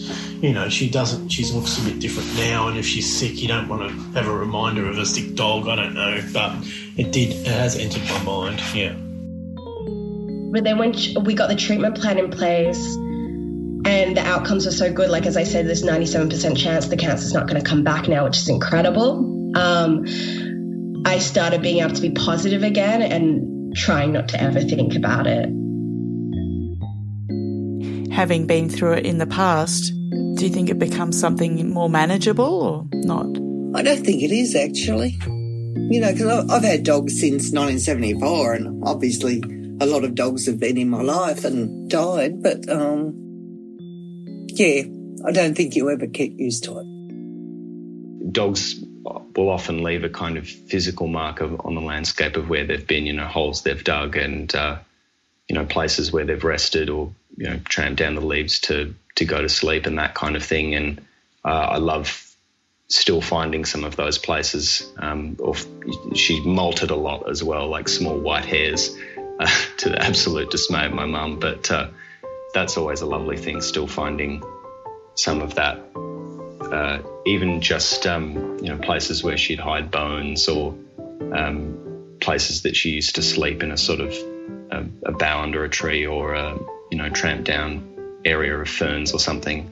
you 0.41 0.53
know 0.53 0.69
she 0.69 0.89
doesn't. 0.89 1.27
She 1.27 1.43
looks 1.51 1.77
a 1.79 1.83
bit 1.83 1.99
different 1.99 2.33
now, 2.37 2.69
and 2.69 2.77
if 2.77 2.85
she's 2.85 3.13
sick, 3.13 3.41
you 3.41 3.49
don't 3.49 3.67
want 3.67 3.81
to 3.89 3.97
have 4.17 4.29
a 4.29 4.33
reminder 4.33 4.87
of 4.87 4.97
a 4.97 5.05
sick 5.05 5.35
dog. 5.35 5.67
I 5.67 5.75
don't 5.75 5.93
know, 5.93 6.21
but 6.31 6.55
it 6.95 7.11
did. 7.11 7.33
It 7.33 7.47
has 7.47 7.75
entered 7.75 8.03
my 8.03 8.23
mind. 8.23 8.61
Yeah. 8.73 8.93
But 10.53 10.63
then 10.63 10.77
when 10.77 10.93
we 11.25 11.33
got 11.33 11.49
the 11.49 11.57
treatment 11.57 11.99
plan 11.99 12.17
in 12.17 12.31
place, 12.31 12.95
and 13.85 14.17
the 14.17 14.21
outcomes 14.21 14.65
are 14.67 14.71
so 14.71 14.91
good. 14.91 15.09
Like 15.09 15.25
as 15.25 15.37
I 15.37 15.43
said, 15.43 15.67
there's 15.67 15.83
97% 15.83 16.57
chance 16.57 16.87
the 16.87 16.97
cancer's 16.97 17.33
not 17.33 17.47
going 17.47 17.61
to 17.61 17.67
come 17.67 17.83
back 17.83 18.07
now, 18.07 18.25
which 18.25 18.37
is 18.37 18.49
incredible. 18.49 19.51
Um, 19.55 20.05
I 21.05 21.19
started 21.19 21.61
being 21.61 21.79
able 21.79 21.93
to 21.95 22.01
be 22.01 22.11
positive 22.11 22.63
again 22.63 23.01
and 23.01 23.75
trying 23.75 24.13
not 24.13 24.29
to 24.29 24.41
ever 24.41 24.61
think 24.61 24.95
about 24.95 25.27
it. 25.27 25.49
Having 28.11 28.47
been 28.47 28.69
through 28.69 28.93
it 28.93 29.05
in 29.05 29.17
the 29.17 29.25
past, 29.25 29.91
do 30.35 30.45
you 30.45 30.49
think 30.49 30.69
it 30.69 30.79
becomes 30.79 31.19
something 31.19 31.69
more 31.69 31.89
manageable 31.89 32.43
or 32.61 32.87
not? 32.93 33.25
I 33.75 33.81
don't 33.81 34.05
think 34.05 34.21
it 34.21 34.31
is 34.31 34.55
actually. 34.55 35.17
You 35.75 35.99
know, 35.99 36.11
because 36.11 36.49
I've 36.49 36.63
had 36.63 36.83
dogs 36.83 37.19
since 37.19 37.51
1974, 37.51 38.53
and 38.53 38.83
obviously 38.85 39.41
a 39.81 39.85
lot 39.85 40.03
of 40.03 40.15
dogs 40.15 40.45
have 40.45 40.59
been 40.59 40.77
in 40.77 40.89
my 40.89 41.01
life 41.01 41.43
and 41.43 41.89
died, 41.89 42.41
but 42.41 42.69
um, 42.69 43.22
yeah, 44.59 44.83
I 45.25 45.31
don't 45.31 45.55
think 45.55 45.75
you 45.75 45.89
ever 45.89 46.05
get 46.05 46.31
used 46.31 46.65
to 46.65 46.79
it. 46.79 48.31
Dogs 48.31 48.83
will 49.35 49.49
often 49.49 49.83
leave 49.83 50.03
a 50.03 50.09
kind 50.09 50.37
of 50.37 50.47
physical 50.47 51.07
mark 51.07 51.41
of, 51.41 51.65
on 51.65 51.75
the 51.75 51.81
landscape 51.81 52.35
of 52.35 52.49
where 52.49 52.65
they've 52.65 52.85
been, 52.85 53.05
you 53.05 53.13
know, 53.13 53.25
holes 53.25 53.63
they've 53.63 53.83
dug 53.83 54.15
and, 54.15 54.53
uh, 54.53 54.77
you 55.47 55.55
know, 55.55 55.65
places 55.65 56.11
where 56.11 56.25
they've 56.25 56.43
rested 56.43 56.89
or, 56.89 57.11
you 57.35 57.49
know, 57.49 57.59
tramped 57.65 57.99
down 57.99 58.15
the 58.15 58.21
leaves 58.21 58.59
to, 58.59 58.93
to 59.15 59.25
go 59.25 59.41
to 59.41 59.49
sleep 59.49 59.85
and 59.85 59.97
that 59.97 60.13
kind 60.13 60.35
of 60.35 60.43
thing. 60.43 60.75
And 60.75 60.99
uh, 61.43 61.47
I 61.47 61.77
love 61.77 62.29
still 62.87 63.21
finding 63.21 63.65
some 63.65 63.83
of 63.83 63.95
those 63.95 64.17
places. 64.17 64.91
Um, 64.97 65.35
or 65.39 65.55
she 66.15 66.39
molted 66.41 66.91
a 66.91 66.95
lot 66.95 67.29
as 67.29 67.43
well, 67.43 67.67
like 67.67 67.89
small 67.89 68.19
white 68.19 68.45
hairs, 68.45 68.95
uh, 69.39 69.47
to 69.77 69.89
the 69.89 70.01
absolute 70.01 70.51
dismay 70.51 70.85
of 70.85 70.93
my 70.93 71.05
mum. 71.05 71.39
But 71.39 71.71
uh, 71.71 71.87
that's 72.53 72.77
always 72.77 73.01
a 73.01 73.05
lovely 73.05 73.37
thing, 73.37 73.61
still 73.61 73.87
finding 73.87 74.43
some 75.15 75.41
of 75.41 75.55
that. 75.55 75.79
Uh, 76.61 76.99
even 77.25 77.61
just 77.61 78.07
um, 78.07 78.57
you 78.61 78.69
know 78.69 78.77
places 78.77 79.23
where 79.23 79.37
she'd 79.37 79.59
hide 79.59 79.91
bones 79.91 80.47
or 80.47 80.75
um, 81.33 82.15
places 82.19 82.63
that 82.63 82.75
she 82.75 82.91
used 82.91 83.15
to 83.15 83.21
sleep 83.21 83.63
in 83.63 83.71
a 83.71 83.77
sort 83.77 83.99
of 83.99 84.13
a, 84.71 84.85
a 85.05 85.11
bough 85.11 85.41
under 85.41 85.63
a 85.63 85.69
tree 85.69 86.05
or 86.05 86.33
a 86.33 86.57
you 86.89 86.97
know 86.97 87.09
tramp 87.09 87.43
down 87.43 87.89
area 88.25 88.57
of 88.57 88.69
ferns 88.69 89.13
or 89.13 89.19
something, 89.19 89.69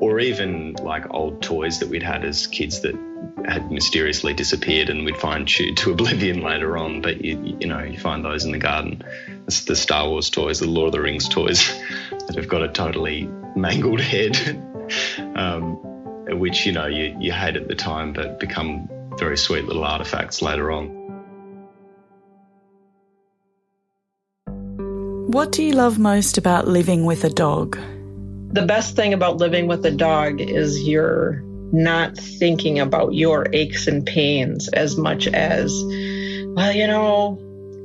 or 0.00 0.18
even 0.20 0.74
like 0.74 1.12
old 1.14 1.42
toys 1.42 1.80
that 1.80 1.88
we'd 1.88 2.02
had 2.02 2.24
as 2.24 2.46
kids 2.46 2.80
that 2.80 2.94
had 3.46 3.70
mysteriously 3.70 4.32
disappeared 4.32 4.88
and 4.88 5.04
we'd 5.04 5.16
find 5.16 5.46
chewed 5.46 5.76
to 5.76 5.92
oblivion 5.92 6.42
later 6.42 6.76
on. 6.76 7.00
But 7.00 7.24
you, 7.24 7.56
you 7.60 7.66
know, 7.66 7.82
you 7.82 7.98
find 7.98 8.24
those 8.24 8.44
in 8.44 8.52
the 8.52 8.58
garden. 8.58 9.02
It's 9.46 9.64
the 9.64 9.76
Star 9.76 10.08
Wars 10.08 10.30
toys, 10.30 10.60
the 10.60 10.66
Lord 10.66 10.88
of 10.88 10.92
the 10.92 11.00
Rings 11.00 11.28
toys 11.28 11.70
that 12.26 12.36
have 12.36 12.48
got 12.48 12.62
a 12.62 12.68
totally 12.68 13.28
mangled 13.56 14.00
head, 14.00 14.36
um, 15.36 15.76
which, 16.38 16.66
you 16.66 16.72
know, 16.72 16.86
you, 16.86 17.16
you 17.20 17.32
hate 17.32 17.56
at 17.56 17.68
the 17.68 17.74
time, 17.74 18.12
but 18.12 18.40
become 18.40 18.88
very 19.18 19.36
sweet 19.36 19.64
little 19.64 19.84
artifacts 19.84 20.42
later 20.42 20.70
on. 20.70 21.04
What 25.34 25.50
do 25.52 25.62
you 25.62 25.72
love 25.72 25.98
most 25.98 26.38
about 26.38 26.68
living 26.68 27.04
with 27.04 27.24
a 27.24 27.30
dog? 27.30 27.76
The 28.52 28.64
best 28.64 28.94
thing 28.94 29.12
about 29.12 29.38
living 29.38 29.66
with 29.66 29.84
a 29.84 29.90
dog 29.90 30.40
is 30.40 30.86
you're 30.86 31.42
not 31.72 32.16
thinking 32.16 32.78
about 32.78 33.14
your 33.14 33.48
aches 33.52 33.88
and 33.88 34.06
pains 34.06 34.68
as 34.68 34.96
much 34.96 35.26
as, 35.26 35.72
well, 36.54 36.72
you 36.72 36.86
know, 36.86 37.38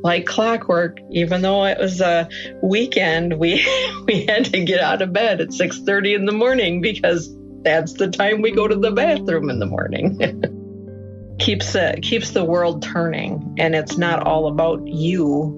like 0.04 0.26
clockwork, 0.26 1.00
even 1.12 1.42
though 1.42 1.66
it 1.66 1.78
was 1.78 2.02
a 2.02 2.30
weekend, 2.62 3.38
we 3.38 3.66
we 4.08 4.26
had 4.26 4.46
to 4.46 4.64
get 4.64 4.80
out 4.80 5.02
of 5.02 5.14
bed 5.14 5.42
at 5.42 5.50
6:30 5.50 6.16
in 6.16 6.26
the 6.26 6.32
morning 6.32 6.82
because 6.82 7.34
that's 7.64 7.94
the 7.94 8.10
time 8.10 8.42
we 8.42 8.52
go 8.52 8.68
to 8.68 8.76
the 8.76 8.92
bathroom 8.92 9.50
in 9.50 9.60
the 9.60 9.66
morning. 9.66 10.18
keeps 11.40 11.74
it 11.74 12.02
keeps 12.04 12.32
the 12.32 12.44
world 12.44 12.82
turning 12.84 13.56
and 13.58 13.74
it's 13.74 13.98
not 13.98 14.26
all 14.28 14.48
about 14.48 14.86
you. 14.88 15.56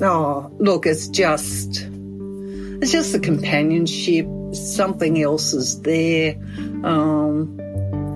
Oh, 0.00 0.50
look, 0.58 0.86
it's 0.86 1.08
just 1.08 1.86
it's 2.82 2.92
just 2.92 3.12
the 3.12 3.20
companionship. 3.20 4.26
Something 4.52 5.22
else 5.22 5.52
is 5.52 5.80
there. 5.82 6.36
Um, 6.84 7.58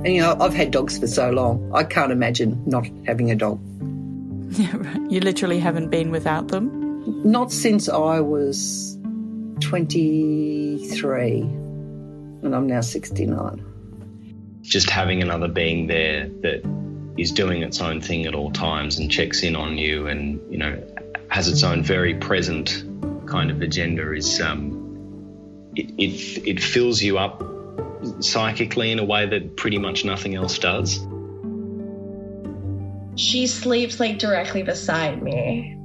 and, 0.04 0.14
you 0.14 0.20
know, 0.20 0.36
I've 0.40 0.54
had 0.54 0.70
dogs 0.70 0.98
for 0.98 1.06
so 1.06 1.30
long. 1.30 1.70
I 1.74 1.84
can't 1.84 2.12
imagine 2.12 2.62
not 2.66 2.86
having 3.06 3.30
a 3.30 3.34
dog. 3.34 3.60
Yeah, 4.58 4.96
you 5.08 5.20
literally 5.20 5.60
haven't 5.60 5.90
been 5.90 6.10
without 6.10 6.48
them? 6.48 7.22
Not 7.24 7.52
since 7.52 7.88
I 7.88 8.18
was 8.20 8.98
23, 9.60 11.40
and 11.40 12.54
I'm 12.54 12.66
now 12.66 12.80
69. 12.80 13.64
Just 14.62 14.90
having 14.90 15.22
another 15.22 15.46
being 15.46 15.86
there 15.86 16.28
that 16.42 16.64
is 17.16 17.30
doing 17.32 17.62
its 17.62 17.80
own 17.80 18.00
thing 18.00 18.26
at 18.26 18.34
all 18.34 18.50
times 18.50 18.98
and 18.98 19.10
checks 19.10 19.42
in 19.44 19.54
on 19.54 19.78
you 19.78 20.08
and, 20.08 20.40
you 20.50 20.58
know, 20.58 20.82
has 21.28 21.46
its 21.46 21.62
own 21.62 21.82
very 21.82 22.14
present 22.14 22.84
kind 23.26 23.50
of 23.50 23.62
agenda 23.62 24.12
is 24.12 24.40
um, 24.40 25.70
it, 25.76 25.90
it, 25.96 26.48
it 26.48 26.62
fills 26.62 27.00
you 27.00 27.18
up 27.18 27.42
psychically 28.20 28.90
in 28.90 28.98
a 28.98 29.04
way 29.04 29.26
that 29.26 29.56
pretty 29.56 29.78
much 29.78 30.04
nothing 30.04 30.34
else 30.34 30.58
does. 30.58 30.98
She 33.20 33.46
sleeps 33.46 34.00
like 34.00 34.18
directly 34.18 34.62
beside 34.62 35.22
me, 35.22 35.76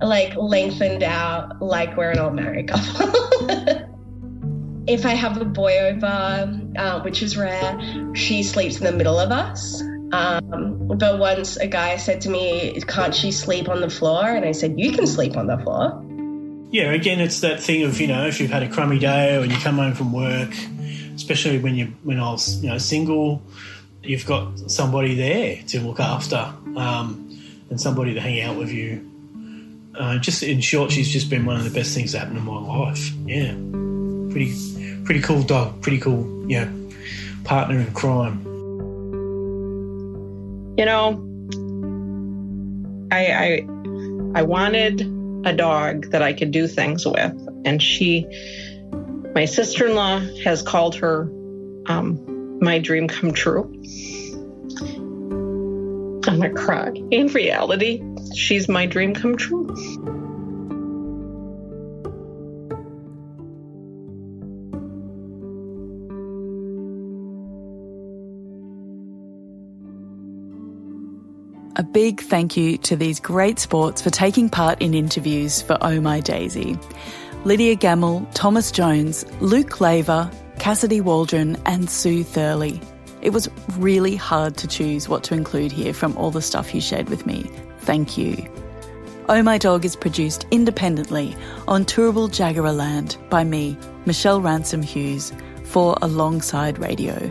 like 0.00 0.34
lengthened 0.36 1.02
out, 1.02 1.60
like 1.60 1.98
we're 1.98 2.12
an 2.12 2.18
old 2.18 2.34
married 2.34 2.68
couple. 2.68 3.10
if 4.86 5.04
I 5.04 5.10
have 5.10 5.36
a 5.36 5.44
boy 5.44 5.78
over, 5.78 6.62
uh, 6.78 7.02
which 7.02 7.22
is 7.22 7.36
rare, 7.36 7.78
she 8.14 8.42
sleeps 8.42 8.78
in 8.78 8.84
the 8.84 8.92
middle 8.92 9.18
of 9.18 9.30
us. 9.30 9.82
Um, 10.12 10.88
but 10.96 11.18
once 11.18 11.58
a 11.58 11.66
guy 11.66 11.98
said 11.98 12.22
to 12.22 12.30
me, 12.30 12.80
Can't 12.88 13.14
she 13.14 13.32
sleep 13.32 13.68
on 13.68 13.82
the 13.82 13.90
floor? 13.90 14.24
And 14.24 14.46
I 14.46 14.52
said, 14.52 14.80
You 14.80 14.92
can 14.92 15.06
sleep 15.06 15.36
on 15.36 15.48
the 15.48 15.58
floor. 15.58 16.02
Yeah, 16.70 16.90
again, 16.92 17.20
it's 17.20 17.40
that 17.40 17.62
thing 17.62 17.82
of, 17.82 18.00
you 18.00 18.06
know, 18.06 18.26
if 18.26 18.40
you've 18.40 18.50
had 18.50 18.62
a 18.62 18.68
crummy 18.68 18.98
day 18.98 19.36
or 19.36 19.44
you 19.44 19.56
come 19.58 19.76
home 19.76 19.92
from 19.92 20.10
work, 20.10 20.54
especially 21.14 21.58
when 21.58 21.74
you 21.74 21.92
when 22.02 22.18
I 22.18 22.30
was, 22.30 22.64
you 22.64 22.70
know, 22.70 22.78
single, 22.78 23.42
you've 24.02 24.26
got 24.26 24.70
somebody 24.70 25.14
there 25.14 25.62
to 25.68 25.80
look 25.80 26.00
after 26.00 26.52
um, 26.76 27.28
and 27.70 27.80
somebody 27.80 28.14
to 28.14 28.20
hang 28.20 28.40
out 28.40 28.56
with 28.56 28.70
you. 28.70 29.08
Uh, 29.94 30.18
just 30.18 30.42
in 30.42 30.60
short, 30.60 30.90
she's 30.90 31.08
just 31.08 31.28
been 31.28 31.44
one 31.44 31.56
of 31.56 31.64
the 31.64 31.70
best 31.70 31.94
things 31.94 32.12
that 32.12 32.20
happened 32.20 32.38
in 32.38 32.44
my 32.44 32.58
life. 32.58 33.10
Yeah, 33.26 33.52
pretty, 34.32 35.04
pretty 35.04 35.20
cool 35.20 35.42
dog. 35.42 35.82
Pretty 35.82 35.98
cool, 35.98 36.50
yeah, 36.50 36.70
partner 37.44 37.78
in 37.78 37.92
crime. 37.92 38.42
You 40.78 40.86
know, 40.86 41.20
I 43.12 43.26
I, 43.26 44.40
I 44.40 44.42
wanted 44.42 45.02
a 45.44 45.52
dog 45.52 46.10
that 46.10 46.22
I 46.22 46.32
could 46.32 46.52
do 46.52 46.66
things 46.66 47.04
with, 47.04 47.34
and 47.66 47.82
she, 47.82 48.26
my 49.34 49.44
sister-in-law, 49.44 50.20
has 50.44 50.62
called 50.62 50.94
her 50.96 51.28
um, 51.86 52.18
my 52.62 52.78
dream 52.78 53.08
come 53.08 53.32
true. 53.32 53.64
I'm 56.24 56.38
gonna 56.38 56.54
cry. 56.54 56.92
In 57.10 57.26
reality, 57.26 58.02
she's 58.34 58.68
my 58.68 58.86
dream 58.86 59.14
come 59.14 59.36
true. 59.36 59.68
A 71.74 71.82
big 71.82 72.20
thank 72.20 72.56
you 72.56 72.78
to 72.78 72.94
these 72.94 73.18
great 73.18 73.58
sports 73.58 74.00
for 74.00 74.10
taking 74.10 74.48
part 74.48 74.80
in 74.80 74.94
interviews 74.94 75.60
for 75.60 75.76
Oh 75.80 76.00
My 76.00 76.20
Daisy. 76.20 76.78
Lydia 77.44 77.74
Gamble, 77.74 78.24
Thomas 78.34 78.70
Jones, 78.70 79.24
Luke 79.40 79.80
Laver, 79.80 80.30
Cassidy 80.62 81.00
Waldron, 81.00 81.56
and 81.66 81.90
Sue 81.90 82.22
Thurley. 82.22 82.80
It 83.20 83.30
was 83.30 83.50
really 83.78 84.14
hard 84.14 84.56
to 84.58 84.68
choose 84.68 85.08
what 85.08 85.24
to 85.24 85.34
include 85.34 85.72
here 85.72 85.92
from 85.92 86.16
all 86.16 86.30
the 86.30 86.40
stuff 86.40 86.72
you 86.72 86.80
shared 86.80 87.08
with 87.08 87.26
me. 87.26 87.50
Thank 87.80 88.16
you. 88.16 88.48
Oh 89.28 89.42
My 89.42 89.58
Dog 89.58 89.84
is 89.84 89.96
produced 89.96 90.46
independently 90.52 91.34
on 91.66 91.84
Turrbal 91.84 92.28
Jagera 92.30 92.72
land 92.76 93.16
by 93.28 93.42
me, 93.42 93.76
Michelle 94.06 94.40
Ransom 94.40 94.82
Hughes, 94.82 95.32
for 95.64 95.96
Alongside 96.00 96.78
Radio. 96.78 97.28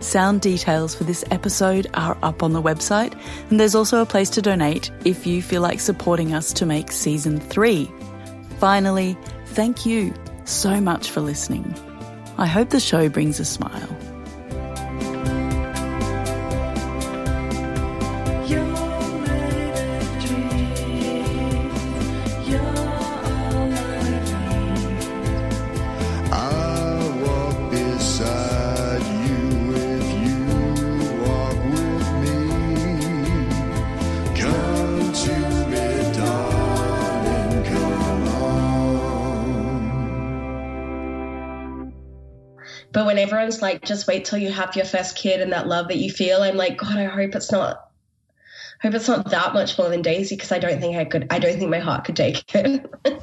Sound 0.00 0.40
details 0.40 0.94
for 0.94 1.04
this 1.04 1.26
episode 1.30 1.86
are 1.92 2.16
up 2.22 2.42
on 2.42 2.54
the 2.54 2.62
website, 2.62 3.20
and 3.50 3.60
there's 3.60 3.74
also 3.74 4.00
a 4.00 4.06
place 4.06 4.30
to 4.30 4.40
donate 4.40 4.90
if 5.04 5.26
you 5.26 5.42
feel 5.42 5.60
like 5.60 5.78
supporting 5.78 6.32
us 6.32 6.54
to 6.54 6.64
make 6.64 6.90
season 6.90 7.38
three. 7.38 7.92
Finally, 8.58 9.14
thank 9.48 9.84
you 9.84 10.14
so 10.46 10.80
much 10.80 11.10
for 11.10 11.20
listening. 11.20 11.74
I 12.38 12.46
hope 12.46 12.68
the 12.68 12.80
show 12.80 13.08
brings 13.08 13.40
a 13.40 13.44
smile. 13.44 14.15
Just 43.86 44.06
wait 44.06 44.24
till 44.24 44.38
you 44.38 44.50
have 44.50 44.76
your 44.76 44.84
first 44.84 45.16
kid 45.16 45.40
and 45.40 45.52
that 45.52 45.68
love 45.68 45.88
that 45.88 45.98
you 45.98 46.10
feel, 46.10 46.42
I'm 46.42 46.56
like, 46.56 46.78
God, 46.78 46.96
I 46.96 47.04
hope 47.04 47.34
it's 47.34 47.52
not. 47.52 47.90
Hope 48.82 48.94
it's 48.94 49.08
not 49.08 49.30
that 49.30 49.54
much 49.54 49.78
more 49.78 49.88
than 49.88 50.02
Daisy 50.02 50.36
because 50.36 50.52
I 50.52 50.58
don't 50.58 50.80
think 50.80 50.96
I 50.96 51.04
could. 51.04 51.26
I 51.30 51.38
don't 51.38 51.58
think 51.58 51.70
my 51.70 51.78
heart 51.78 52.04
could 52.04 52.16
take 52.16 52.44
it. 52.54 52.92